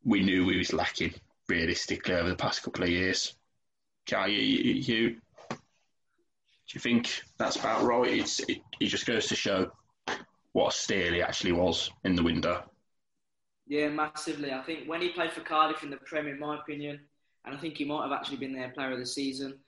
we 0.04 0.22
knew 0.24 0.46
we 0.46 0.58
was 0.58 0.74
lacking 0.74 1.14
realistically 1.48 2.16
over 2.16 2.30
the 2.30 2.36
past 2.36 2.64
couple 2.64 2.84
of 2.84 2.90
years? 2.90 3.36
Can 4.06 4.30
you, 4.32 4.38
you, 4.38 5.10
do 5.12 5.18
you 6.74 6.80
think 6.80 7.22
that's 7.38 7.56
about 7.56 7.84
right? 7.84 8.12
It's, 8.12 8.40
it, 8.42 8.58
it 8.80 8.88
just 8.88 9.06
goes 9.06 9.28
to 9.28 9.36
show 9.36 9.72
what 10.54 10.74
a 10.74 10.78
steal 10.78 11.14
he 11.14 11.22
actually 11.22 11.52
was 11.52 11.92
in 12.04 12.16
the 12.16 12.24
window. 12.24 12.64
Yeah, 13.68 13.90
massively. 13.90 14.52
I 14.52 14.62
think 14.64 14.88
when 14.88 15.02
he 15.02 15.10
played 15.10 15.32
for 15.32 15.42
Cardiff 15.42 15.84
in 15.84 15.92
the 15.92 15.98
Premier, 15.98 16.34
in 16.34 16.40
my 16.40 16.58
opinion, 16.58 17.00
and 17.46 17.56
I 17.56 17.58
think 17.60 17.78
he 17.78 17.86
might 17.86 18.04
have 18.04 18.12
actually 18.12 18.38
been 18.38 18.54
their 18.54 18.70
player 18.70 18.92
of 18.92 19.00
the 19.00 19.06
season. 19.06 19.60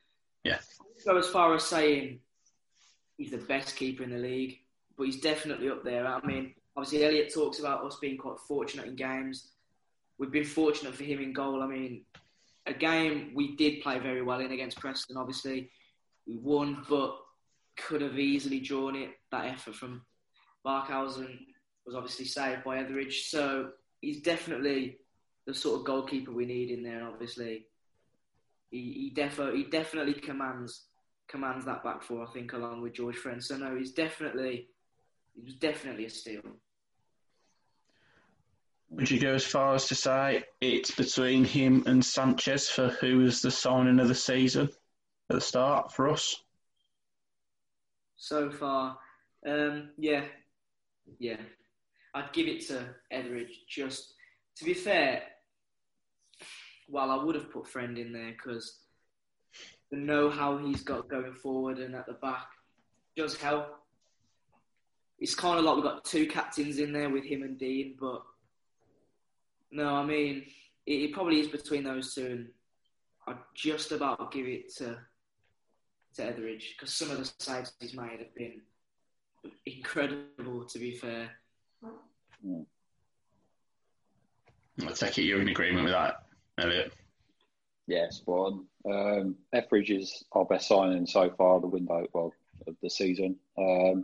Yeah. 0.44 0.58
Go 1.06 1.18
as 1.18 1.28
far 1.28 1.54
as 1.54 1.64
saying 1.64 2.20
he's 3.18 3.32
the 3.32 3.38
best 3.38 3.76
keeper 3.76 4.04
in 4.04 4.10
the 4.10 4.18
league, 4.18 4.58
but 4.98 5.04
he's 5.04 5.22
definitely 5.22 5.70
up 5.70 5.84
there. 5.84 6.06
I 6.06 6.20
mean, 6.26 6.56
obviously 6.76 7.06
Elliot 7.06 7.34
talks 7.34 7.60
about 7.60 7.86
us 7.86 7.98
being 8.02 8.18
quite 8.18 8.40
fortunate 8.48 8.88
in 8.88 8.96
games. 8.96 9.52
We've 10.18 10.32
been 10.32 10.44
fortunate 10.44 10.96
for 10.96 11.04
him 11.04 11.20
in 11.20 11.34
goal. 11.34 11.62
I 11.62 11.68
mean, 11.68 12.04
a 12.66 12.74
game 12.74 13.32
we 13.34 13.56
did 13.56 13.82
play 13.82 14.00
very 14.00 14.22
well 14.22 14.40
in 14.40 14.52
against 14.52 14.80
Preston. 14.80 15.18
Obviously, 15.18 15.70
we 16.28 16.38
won, 16.38 16.84
but 16.90 17.18
could 17.78 18.02
have 18.02 18.20
easily 18.20 18.60
drawn 18.60 18.96
it. 18.96 19.12
That 19.32 19.46
effort 19.46 19.76
from 19.76 20.02
Barkhuizen 20.66 21.40
was 21.86 21.96
obviously 21.96 22.26
saved 22.26 22.64
by 22.64 22.80
Etheridge. 22.80 23.30
So 23.30 23.72
he's 24.02 24.22
definitely 24.22 24.98
the 25.46 25.54
sort 25.54 25.80
of 25.80 25.86
goalkeeper 25.86 26.32
we 26.32 26.46
need 26.46 26.70
in 26.70 26.84
there. 26.84 27.00
And 27.00 27.08
obviously, 27.08 27.66
he 28.70 29.12
he, 29.14 29.14
defo, 29.16 29.56
he 29.56 29.64
definitely 29.64 30.14
commands 30.14 30.86
commands 31.28 31.66
that 31.66 31.84
back 31.84 32.04
four. 32.04 32.24
I 32.24 32.32
think 32.32 32.54
along 32.54 32.82
with 32.82 32.94
George 32.94 33.16
Friend. 33.16 33.44
So 33.44 33.58
no, 33.58 33.76
he's 33.76 33.92
definitely 33.92 34.68
he 35.34 35.42
was 35.44 35.56
definitely 35.56 36.06
a 36.06 36.10
steal. 36.10 36.42
Would 38.92 39.10
you 39.10 39.22
go 39.22 39.34
as 39.34 39.46
far 39.46 39.74
as 39.74 39.88
to 39.88 39.96
say 39.96 40.44
it's 40.60 40.92
between 40.92 41.46
him 41.46 41.84
and 41.86 42.04
Sanchez 42.04 42.70
for 42.70 42.90
who 42.90 43.22
is 43.22 43.42
the 43.42 43.50
signing 43.50 44.02
of 44.02 44.10
the 44.10 44.16
season 44.16 44.70
at 45.30 45.36
the 45.36 45.42
start 45.42 45.94
for 45.94 46.10
us? 46.10 46.36
So 48.18 48.52
far, 48.52 48.98
um, 49.48 49.92
yeah, 49.98 50.26
yeah. 51.20 51.38
I'd 52.14 52.34
give 52.34 52.48
it 52.48 52.68
to 52.68 52.88
Etheridge. 53.10 53.62
Just 53.68 54.14
to 54.58 54.66
be 54.66 54.74
fair, 54.74 55.24
well, 56.90 57.10
I 57.10 57.24
would 57.24 57.36
have 57.36 57.52
put 57.52 57.68
Friend 57.68 57.98
in 57.98 58.12
there 58.12 58.32
because 58.32 58.80
the 59.92 59.98
know-how 59.98 60.58
he's 60.58 60.84
got 60.84 61.10
going 61.10 61.34
forward 61.34 61.80
and 61.80 61.96
at 61.96 62.06
the 62.06 62.14
back 62.14 62.48
does 63.16 63.36
help. 63.36 63.68
It's 65.20 65.36
kind 65.36 65.60
of 65.60 65.66
like 65.66 65.76
we've 65.76 65.84
got 65.84 66.04
two 66.04 66.26
captains 66.26 66.80
in 66.80 66.92
there 66.92 67.10
with 67.10 67.24
him 67.24 67.44
and 67.44 67.58
Dean, 67.58 67.96
but 68.00 68.24
no, 69.72 69.96
I 69.96 70.06
mean 70.06 70.46
it, 70.86 70.94
it 70.94 71.14
probably 71.14 71.40
is 71.40 71.48
between 71.48 71.84
those 71.84 72.14
two, 72.14 72.26
and 72.26 72.48
I'd 73.28 73.38
just 73.56 73.92
about 73.92 74.32
give 74.32 74.48
it 74.48 74.74
to 74.78 74.98
to 76.16 76.26
Etheridge 76.26 76.76
because 76.78 76.94
some 76.94 77.12
of 77.12 77.20
the 77.20 77.32
saves 77.40 77.74
he's 77.80 77.96
made 77.96 78.20
have 78.20 78.36
been 78.36 78.62
incredible. 79.66 80.66
To 80.66 80.80
be 80.80 80.96
fair, 80.96 81.30
I 84.80 84.92
take 84.94 85.18
it 85.18 85.24
you're 85.24 85.42
in 85.42 85.50
agreement 85.50 85.86
with 85.86 85.94
that, 85.94 86.24
Elliot. 86.58 86.94
Yeah, 87.88 88.10
spot 88.10 88.54
on. 88.54 88.66
Um, 88.86 89.36
Etheridge 89.54 89.92
is 89.92 90.24
our 90.32 90.46
best 90.46 90.68
signing 90.68 91.06
so 91.06 91.30
far, 91.38 91.60
the 91.60 91.68
window, 91.68 92.08
well, 92.14 92.34
of 92.68 92.76
the 92.82 92.90
season. 92.90 93.36
Um, 93.58 94.04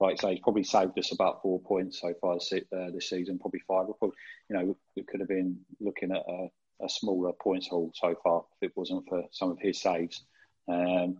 like 0.00 0.14
I 0.14 0.16
say, 0.16 0.30
he's 0.34 0.42
probably 0.42 0.64
saved 0.64 0.98
us 0.98 1.12
about 1.12 1.42
four 1.42 1.60
points 1.60 2.00
so 2.00 2.14
far 2.20 2.34
this, 2.34 2.52
uh, 2.52 2.90
this 2.92 3.10
season, 3.10 3.38
probably 3.38 3.60
five. 3.66 3.86
We 3.86 3.94
probably, 3.98 4.16
you 4.48 4.56
know, 4.56 4.64
we, 4.64 4.74
we 4.96 5.02
could 5.02 5.20
have 5.20 5.28
been 5.28 5.58
looking 5.80 6.12
at 6.12 6.22
a, 6.28 6.48
a, 6.84 6.88
smaller 6.88 7.32
points 7.32 7.68
haul 7.68 7.90
so 7.94 8.14
far 8.22 8.44
if 8.60 8.70
it 8.70 8.76
wasn't 8.76 9.08
for 9.08 9.24
some 9.32 9.50
of 9.50 9.58
his 9.58 9.80
saves. 9.80 10.22
Um, 10.68 11.18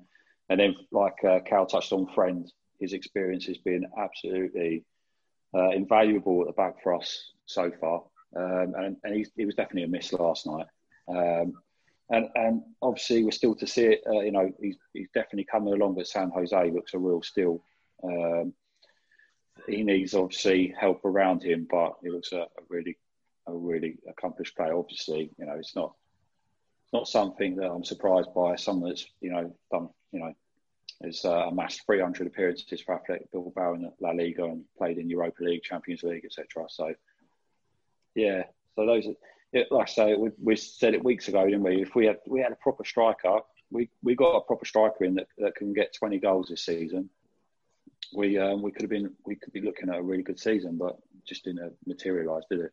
and 0.48 0.60
then, 0.60 0.76
like 0.92 1.24
uh, 1.24 1.40
Cal 1.40 1.66
touched 1.66 1.92
on, 1.92 2.06
friend, 2.14 2.50
his 2.78 2.92
experience 2.92 3.46
has 3.46 3.58
been 3.58 3.86
absolutely 3.98 4.84
uh, 5.54 5.70
invaluable 5.70 6.42
at 6.42 6.46
the 6.48 6.52
back 6.52 6.82
for 6.82 6.94
us 6.94 7.32
so 7.46 7.70
far. 7.80 8.02
Um, 8.36 8.74
and 8.76 8.96
and 9.04 9.14
he, 9.14 9.26
he 9.36 9.46
was 9.46 9.54
definitely 9.54 9.84
a 9.84 9.88
miss 9.88 10.12
last 10.12 10.46
night. 10.46 10.66
Um, 11.08 11.54
and 12.10 12.28
and 12.34 12.62
obviously 12.82 13.24
we're 13.24 13.30
still 13.30 13.54
to 13.56 13.66
see 13.66 13.84
it. 13.84 14.02
Uh, 14.06 14.20
you 14.20 14.32
know, 14.32 14.50
he's, 14.60 14.76
he's 14.92 15.08
definitely 15.14 15.46
coming 15.50 15.74
along. 15.74 15.94
But 15.94 16.06
San 16.06 16.30
Jose 16.30 16.70
looks 16.70 16.94
a 16.94 16.98
real 16.98 17.22
steal. 17.22 17.62
Um, 18.02 18.52
he 19.66 19.82
needs 19.82 20.14
obviously 20.14 20.74
help 20.78 21.04
around 21.04 21.42
him, 21.42 21.66
but 21.70 21.94
he 22.02 22.10
looks 22.10 22.32
a, 22.32 22.40
a, 22.40 22.62
really 22.68 22.96
a 23.46 23.52
really 23.52 23.98
accomplished 24.08 24.56
player. 24.56 24.76
Obviously, 24.76 25.30
you 25.38 25.46
know, 25.46 25.56
it's 25.58 25.74
not 25.74 25.94
it's 26.84 26.92
not 26.92 27.08
something 27.08 27.56
that 27.56 27.70
I'm 27.70 27.84
surprised 27.84 28.32
by. 28.34 28.56
Someone 28.56 28.90
that's 28.90 29.06
you 29.20 29.30
know 29.30 29.54
done 29.70 29.88
you 30.12 30.20
know 30.20 30.34
has 31.02 31.24
uh, 31.24 31.48
amassed 31.48 31.86
300 31.86 32.26
appearances 32.26 32.80
for 32.80 32.96
Athletic 32.96 33.30
Bilbao 33.30 33.74
in 33.74 33.90
La 34.00 34.10
Liga 34.10 34.44
and 34.44 34.64
played 34.76 34.98
in 34.98 35.08
Europa 35.08 35.44
League, 35.44 35.62
Champions 35.62 36.02
League, 36.02 36.24
etc. 36.24 36.66
So 36.68 36.92
yeah, 38.14 38.44
so 38.74 38.86
those 38.86 39.06
are 39.06 39.14
yeah, 39.52 39.62
like 39.70 39.88
I 39.88 39.90
say, 39.90 40.14
we, 40.14 40.30
we, 40.42 40.56
said 40.56 40.92
it 40.92 41.02
weeks 41.02 41.28
ago, 41.28 41.44
didn't 41.44 41.62
we? 41.62 41.80
If 41.80 41.94
we 41.94 42.04
had 42.04 42.18
we 42.26 42.40
had 42.40 42.52
a 42.52 42.56
proper 42.56 42.84
striker, 42.84 43.38
we 43.70 43.88
we 44.02 44.14
got 44.14 44.36
a 44.36 44.40
proper 44.42 44.66
striker 44.66 45.04
in 45.04 45.14
that, 45.14 45.28
that 45.38 45.54
can 45.54 45.72
get 45.72 45.94
twenty 45.94 46.18
goals 46.18 46.48
this 46.48 46.66
season. 46.66 47.08
We 48.14 48.38
um, 48.38 48.60
we 48.60 48.70
could 48.70 48.82
have 48.82 48.90
been 48.90 49.14
we 49.24 49.36
could 49.36 49.52
be 49.52 49.62
looking 49.62 49.88
at 49.88 49.98
a 49.98 50.02
really 50.02 50.22
good 50.22 50.38
season, 50.38 50.76
but 50.76 50.98
just 51.26 51.44
didn't 51.44 51.74
materialise, 51.86 52.44
did 52.50 52.60
it? 52.60 52.72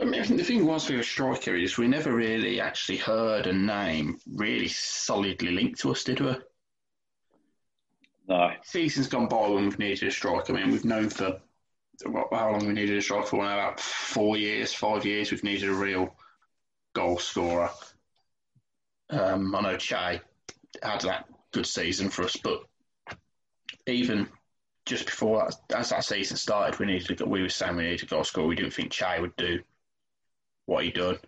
I 0.00 0.04
mean, 0.04 0.36
the 0.36 0.44
thing 0.44 0.66
was 0.66 0.88
with 0.88 1.00
a 1.00 1.04
striker 1.04 1.54
is 1.54 1.76
we 1.76 1.86
never 1.86 2.12
really 2.12 2.60
actually 2.60 2.98
heard 2.98 3.46
a 3.46 3.52
name 3.52 4.18
really 4.26 4.68
solidly 4.68 5.52
linked 5.52 5.80
to 5.80 5.92
us, 5.92 6.04
did 6.04 6.20
we? 6.20 6.34
No. 8.28 8.50
Season's 8.64 9.08
gone 9.08 9.28
by 9.28 9.48
when 9.48 9.64
we've 9.64 9.78
needed 9.78 10.08
a 10.08 10.10
striker. 10.10 10.54
I 10.54 10.60
mean, 10.60 10.72
we've 10.72 10.84
known 10.84 11.10
for 11.10 11.40
how 12.32 12.52
long 12.52 12.66
we 12.66 12.72
needed 12.72 12.96
a 12.96 13.02
striker 13.02 13.26
for? 13.26 13.44
About 13.44 13.80
four 13.80 14.36
years, 14.36 14.72
five 14.72 15.04
years. 15.04 15.30
We've 15.30 15.44
needed 15.44 15.68
a 15.68 15.74
real 15.74 16.16
goal 16.94 17.18
scorer. 17.18 17.70
Um, 19.10 19.54
I 19.54 19.60
know 19.60 19.76
Che 19.76 20.20
had 20.82 21.00
that 21.02 21.26
good 21.52 21.66
season 21.66 22.08
for 22.08 22.24
us, 22.24 22.36
but 22.42 22.62
even 23.86 24.28
just 24.86 25.04
before 25.04 25.50
that, 25.68 25.78
as 25.78 25.90
that 25.90 26.04
season 26.04 26.36
started, 26.36 26.78
we 26.80 26.86
needed 26.86 27.18
to, 27.18 27.26
we 27.26 27.42
were 27.42 27.48
saying 27.48 27.76
we 27.76 27.84
needed 27.84 28.04
a 28.04 28.06
goal 28.06 28.24
scorer. 28.24 28.46
We 28.46 28.56
didn't 28.56 28.72
think 28.72 28.90
Che 28.90 29.20
would 29.20 29.36
do 29.36 29.60
what 30.66 30.84
he 30.84 30.90
done. 30.90 31.18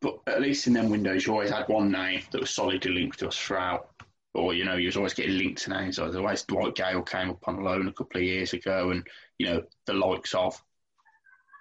But 0.00 0.20
at 0.26 0.40
least 0.40 0.66
in 0.66 0.74
them 0.74 0.90
windows, 0.90 1.26
you 1.26 1.32
always 1.32 1.50
had 1.50 1.68
one 1.68 1.90
name 1.90 2.22
that 2.30 2.40
was 2.40 2.50
solidly 2.50 2.92
linked 2.92 3.18
to 3.18 3.28
us 3.28 3.36
throughout 3.36 3.88
or 4.34 4.54
you 4.54 4.64
know, 4.64 4.76
he 4.76 4.86
was 4.86 4.96
always 4.96 5.14
getting 5.14 5.36
linked 5.36 5.62
to 5.62 5.70
names. 5.70 5.98
Otherwise, 5.98 6.44
Dwight 6.44 6.74
Gayle 6.74 7.02
came 7.02 7.30
up 7.30 7.46
on 7.46 7.62
loan 7.62 7.88
a 7.88 7.92
couple 7.92 8.18
of 8.18 8.26
years 8.26 8.52
ago, 8.52 8.90
and 8.90 9.06
you 9.38 9.46
know 9.46 9.62
the 9.86 9.92
likes 9.92 10.34
of. 10.34 10.60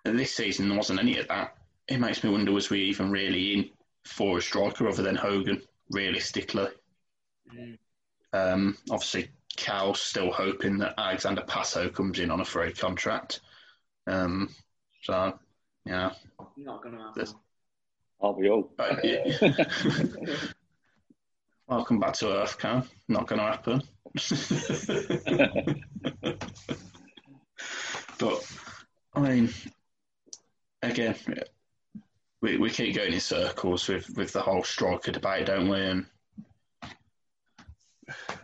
And 0.05 0.17
this 0.17 0.33
season 0.33 0.69
there 0.69 0.77
wasn't 0.77 0.99
any 0.99 1.17
of 1.17 1.27
that. 1.27 1.55
It 1.87 1.99
makes 1.99 2.23
me 2.23 2.29
wonder: 2.29 2.51
was 2.51 2.69
we 2.69 2.83
even 2.83 3.11
really 3.11 3.53
in 3.53 3.69
for 4.05 4.37
a 4.37 4.41
striker 4.41 4.87
other 4.87 5.03
than 5.03 5.15
Hogan, 5.15 5.61
realistically? 5.89 6.67
Mm. 7.53 7.77
Um, 8.33 8.77
obviously, 8.89 9.29
Cal's 9.57 9.99
still 9.99 10.31
hoping 10.31 10.77
that 10.77 10.93
Alexander 10.97 11.41
Pato 11.41 11.93
comes 11.93 12.19
in 12.19 12.31
on 12.31 12.39
a 12.39 12.45
free 12.45 12.71
contract. 12.71 13.41
Um, 14.07 14.49
so, 15.03 15.37
yeah, 15.85 16.11
not 16.57 16.83
going 16.83 16.95
to 16.95 17.01
happen. 17.01 17.27
Aren't 18.19 18.37
we 18.37 18.49
all? 18.49 18.71
Uh, 18.77 18.95
yeah. 19.03 19.41
Welcome 21.67 21.99
back 21.99 22.13
to 22.13 22.27
Earth, 22.27 22.59
Cam. 22.59 22.83
Not 23.07 23.27
going 23.27 23.39
to 23.39 23.45
happen. 23.45 23.81
but, 28.19 28.45
I 29.15 29.19
mean, 29.19 29.49
again, 30.83 31.15
we, 32.41 32.57
we 32.57 32.69
keep 32.69 32.95
going 32.95 33.13
in 33.13 33.19
circles 33.19 33.87
with, 33.87 34.15
with 34.15 34.33
the 34.33 34.41
whole 34.41 34.63
striker 34.63 35.11
debate, 35.11 35.47
don't 35.47 35.69
we? 35.69 35.79
And 35.79 36.05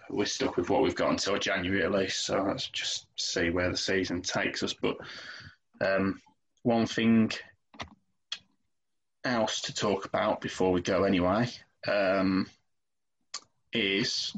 we're 0.09 0.25
stuck 0.25 0.57
with 0.57 0.69
what 0.69 0.81
we've 0.81 0.95
got 0.95 1.11
until 1.11 1.37
January 1.37 1.83
at 1.83 1.91
least. 1.91 2.25
So 2.25 2.43
let's 2.47 2.69
just 2.69 3.07
see 3.17 3.49
where 3.49 3.69
the 3.69 3.77
season 3.77 4.21
takes 4.21 4.63
us. 4.63 4.73
But 4.73 4.97
um, 5.81 6.21
one 6.63 6.87
thing 6.87 7.31
else 9.23 9.61
to 9.61 9.73
talk 9.73 10.05
about 10.05 10.41
before 10.41 10.71
we 10.71 10.81
go, 10.81 11.03
anyway. 11.03 11.49
Um, 11.87 12.47
is 13.73 14.35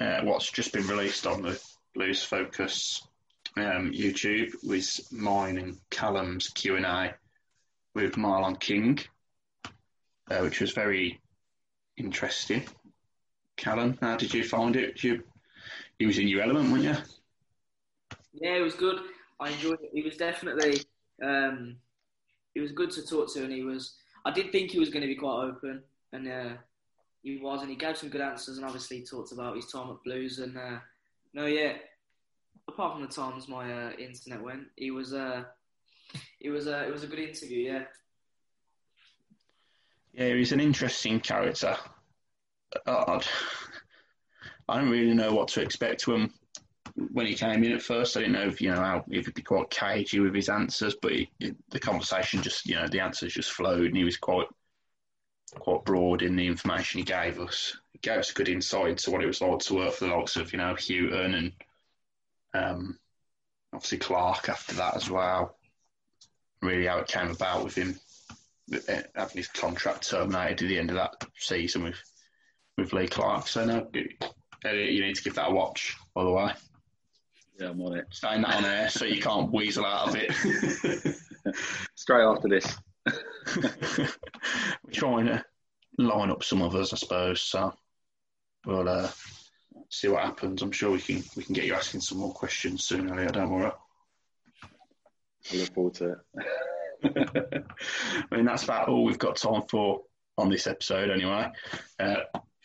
uh, 0.00 0.20
what's 0.22 0.50
just 0.50 0.72
been 0.72 0.86
released 0.86 1.26
on 1.26 1.42
the 1.42 1.60
Blues 1.94 2.22
Focus 2.22 3.06
um, 3.56 3.92
YouTube 3.92 4.52
with 4.62 5.00
mine 5.12 5.58
and 5.58 5.78
Callum's 5.90 6.48
Q 6.48 6.76
and 6.76 6.86
A 6.86 7.14
with 7.94 8.14
Marlon 8.14 8.58
King, 8.58 8.98
uh, 10.30 10.38
which 10.40 10.60
was 10.60 10.72
very 10.72 11.20
interesting. 11.96 12.64
Callum, 13.56 13.98
how 14.00 14.16
did 14.16 14.32
you 14.32 14.44
find 14.44 14.76
it? 14.76 15.02
You, 15.02 15.22
he 15.98 16.06
was 16.06 16.18
in 16.18 16.28
your 16.28 16.42
element, 16.42 16.70
weren't 16.70 16.84
you? 16.84 16.96
Yeah, 18.32 18.56
it 18.56 18.62
was 18.62 18.74
good. 18.74 19.00
I 19.38 19.50
enjoyed 19.50 19.80
it. 19.82 19.90
He 19.92 20.02
was 20.02 20.16
definitely, 20.16 20.82
um, 21.22 21.76
he 22.54 22.60
was 22.60 22.72
good 22.72 22.90
to 22.92 23.06
talk 23.06 23.32
to, 23.34 23.44
and 23.44 23.52
he 23.52 23.62
was. 23.62 23.94
I 24.24 24.30
did 24.30 24.52
think 24.52 24.70
he 24.70 24.78
was 24.78 24.90
going 24.90 25.02
to 25.02 25.08
be 25.08 25.14
quite 25.14 25.44
open, 25.44 25.82
and 26.12 26.28
uh, 26.28 26.50
he 27.22 27.38
was, 27.38 27.60
and 27.60 27.70
he 27.70 27.76
gave 27.76 27.96
some 27.96 28.08
good 28.08 28.20
answers, 28.20 28.56
and 28.56 28.66
obviously 28.66 29.02
talked 29.02 29.32
about 29.32 29.56
his 29.56 29.66
time 29.66 29.90
at 29.90 30.02
Blues. 30.04 30.38
And 30.38 30.56
uh, 30.56 30.78
no, 31.32 31.46
yeah, 31.46 31.74
apart 32.68 32.94
from 32.94 33.02
the 33.02 33.08
times 33.08 33.48
my 33.48 33.72
uh, 33.72 33.92
internet 33.92 34.42
went, 34.42 34.64
he 34.76 34.90
was, 34.90 35.12
uh, 35.14 35.44
it 36.40 36.50
was, 36.50 36.66
uh, 36.66 36.84
it 36.86 36.92
was 36.92 37.04
a 37.04 37.06
good 37.06 37.18
interview. 37.18 37.72
Yeah. 37.72 37.82
Yeah, 40.12 40.34
he's 40.34 40.52
an 40.52 40.60
interesting 40.60 41.20
character. 41.20 41.76
I 42.86 43.20
don't 44.68 44.90
really 44.90 45.14
know 45.14 45.32
what 45.32 45.48
to 45.48 45.62
expect 45.62 46.02
from 46.02 46.22
him 46.22 46.34
when 46.94 47.26
he 47.26 47.34
came 47.34 47.64
in 47.64 47.72
at 47.72 47.82
first. 47.82 48.16
I 48.16 48.20
didn't 48.20 48.34
know 48.34 48.48
if 48.48 48.60
you 48.60 48.70
know 48.70 48.80
how 48.80 49.04
if 49.08 49.26
he'd 49.26 49.34
be 49.34 49.42
quite 49.42 49.70
cagey 49.70 50.20
with 50.20 50.34
his 50.34 50.48
answers, 50.48 50.96
but 51.00 51.12
he, 51.12 51.30
the 51.70 51.80
conversation 51.80 52.42
just 52.42 52.66
you 52.66 52.76
know 52.76 52.88
the 52.88 53.00
answers 53.00 53.34
just 53.34 53.52
flowed, 53.52 53.86
and 53.86 53.96
he 53.96 54.04
was 54.04 54.16
quite 54.16 54.46
quite 55.58 55.84
broad 55.84 56.22
in 56.22 56.36
the 56.36 56.46
information 56.46 56.98
he 56.98 57.04
gave 57.04 57.40
us. 57.40 57.76
He 57.92 57.98
gave 57.98 58.18
us 58.18 58.30
a 58.30 58.34
good 58.34 58.48
insight 58.48 58.90
into 58.90 59.10
what 59.10 59.22
it 59.22 59.26
was 59.26 59.40
like 59.40 59.58
to 59.60 59.74
work 59.74 59.94
for 59.94 60.06
the 60.06 60.14
likes 60.14 60.36
of, 60.36 60.52
you 60.52 60.58
know, 60.58 60.74
Hughton 60.74 61.34
and 61.34 61.52
um, 62.54 62.98
obviously 63.72 63.98
Clark 63.98 64.48
after 64.48 64.76
that 64.76 64.96
as 64.96 65.10
well. 65.10 65.56
Really 66.62 66.86
how 66.86 66.98
it 66.98 67.08
came 67.08 67.30
about 67.30 67.64
with 67.64 67.74
him 67.74 67.98
uh, 68.72 69.02
having 69.14 69.36
his 69.36 69.48
contract 69.48 70.08
terminated 70.08 70.62
at 70.62 70.68
the 70.68 70.78
end 70.78 70.90
of 70.90 70.96
that 70.96 71.14
season 71.36 71.84
with 71.84 72.00
with 72.76 72.92
Lee 72.92 73.08
Clark. 73.08 73.46
So 73.46 73.64
no, 73.64 73.88
you 73.92 75.04
need 75.04 75.16
to 75.16 75.22
give 75.22 75.34
that 75.34 75.50
a 75.50 75.52
watch, 75.52 75.96
by 76.14 76.24
the 76.24 76.30
way. 76.30 76.52
Yeah, 77.60 77.70
I'm 77.70 77.82
on 77.82 77.98
it. 77.98 78.06
saying 78.10 78.42
that 78.42 78.54
on 78.54 78.64
air 78.64 78.88
so 78.88 79.04
you 79.04 79.20
can't 79.20 79.52
weasel 79.52 79.84
out 79.84 80.08
of 80.08 80.16
it. 80.16 81.16
Straight 81.94 82.24
after 82.24 82.48
this. 82.48 82.76
We're 83.56 84.92
trying 84.92 85.26
to 85.26 85.44
line 85.98 86.30
up 86.30 86.42
some 86.42 86.62
others, 86.62 86.92
I 86.92 86.96
suppose. 86.96 87.42
So 87.42 87.72
we'll 88.64 88.88
uh, 88.88 89.10
see 89.90 90.08
what 90.08 90.24
happens. 90.24 90.62
I'm 90.62 90.72
sure 90.72 90.90
we 90.90 91.00
can 91.00 91.22
we 91.36 91.42
can 91.42 91.54
get 91.54 91.64
you 91.64 91.74
asking 91.74 92.00
some 92.00 92.18
more 92.18 92.32
questions 92.32 92.84
soon, 92.84 93.10
Elliot. 93.10 93.32
Don't 93.32 93.50
worry. 93.50 93.72
I 95.52 95.56
look 95.56 95.74
forward 95.74 95.94
to 95.94 96.12
it. 96.12 97.64
I 98.30 98.36
mean, 98.36 98.44
that's 98.44 98.64
about 98.64 98.88
all 98.88 99.04
we've 99.04 99.18
got 99.18 99.36
time 99.36 99.62
for 99.70 100.02
on 100.38 100.50
this 100.50 100.66
episode, 100.66 101.10
anyway. 101.10 101.50
Uh, 101.98 102.16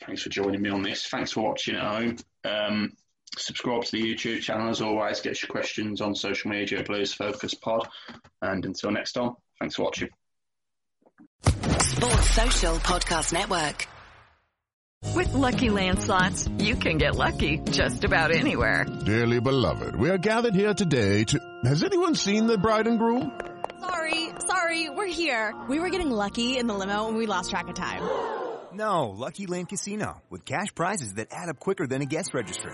thanks 0.06 0.24
for 0.24 0.30
joining 0.30 0.62
me 0.62 0.70
on 0.70 0.84
this. 0.84 1.08
Thanks 1.08 1.32
for 1.32 1.42
watching 1.42 1.76
at 1.76 1.84
home. 1.84 2.18
Um, 2.44 2.92
subscribe 3.38 3.84
to 3.84 3.92
the 3.92 4.02
YouTube 4.02 4.42
channel 4.42 4.70
as 4.70 4.82
always. 4.82 5.22
Get 5.22 5.42
your 5.42 5.50
questions 5.50 6.02
on 6.02 6.16
social 6.16 6.52
media 6.52 6.80
at 6.80 6.88
Blues 6.88 7.14
Focus 7.14 7.54
Pod. 7.54 7.88
And 8.42 8.66
until 8.66 8.92
next 8.92 9.14
time, 9.14 9.32
thanks 9.60 9.76
for 9.76 9.84
watching. 9.84 10.10
Sports 11.44 12.30
Social 12.32 12.76
Podcast 12.78 13.34
Network. 13.34 13.88
With 15.14 15.34
Lucky 15.34 15.70
Land 15.70 16.02
slots, 16.02 16.50
you 16.58 16.76
can 16.76 16.98
get 16.98 17.16
lucky 17.16 17.60
just 17.60 18.04
about 18.04 18.32
anywhere. 18.32 18.86
Dearly 19.06 19.40
beloved, 19.40 19.96
we 19.96 20.10
are 20.10 20.18
gathered 20.18 20.56
here 20.56 20.74
today 20.74 21.24
to. 21.26 21.40
Has 21.64 21.84
anyone 21.84 22.16
seen 22.16 22.48
the 22.48 22.58
bride 22.58 22.88
and 22.88 23.00
groom? 23.00 23.40
Sorry, 23.80 24.30
sorry, 24.48 24.90
we're 24.90 25.06
here. 25.08 25.54
We 25.70 25.80
were 25.80 25.90
getting 25.90 26.12
lucky 26.12 26.58
in 26.58 26.68
the 26.68 26.74
limo 26.74 27.08
and 27.08 27.18
we 27.18 27.28
lost 27.28 27.50
track 27.52 27.68
of 27.68 27.76
time. 27.76 28.02
No, 28.74 29.10
Lucky 29.10 29.46
Land 29.46 29.70
Casino, 29.70 30.22
with 30.30 30.44
cash 30.44 30.74
prizes 30.76 31.14
that 31.14 31.28
add 31.32 31.50
up 31.50 31.60
quicker 31.60 31.88
than 31.88 32.02
a 32.02 32.06
guest 32.06 32.34
registry. 32.34 32.74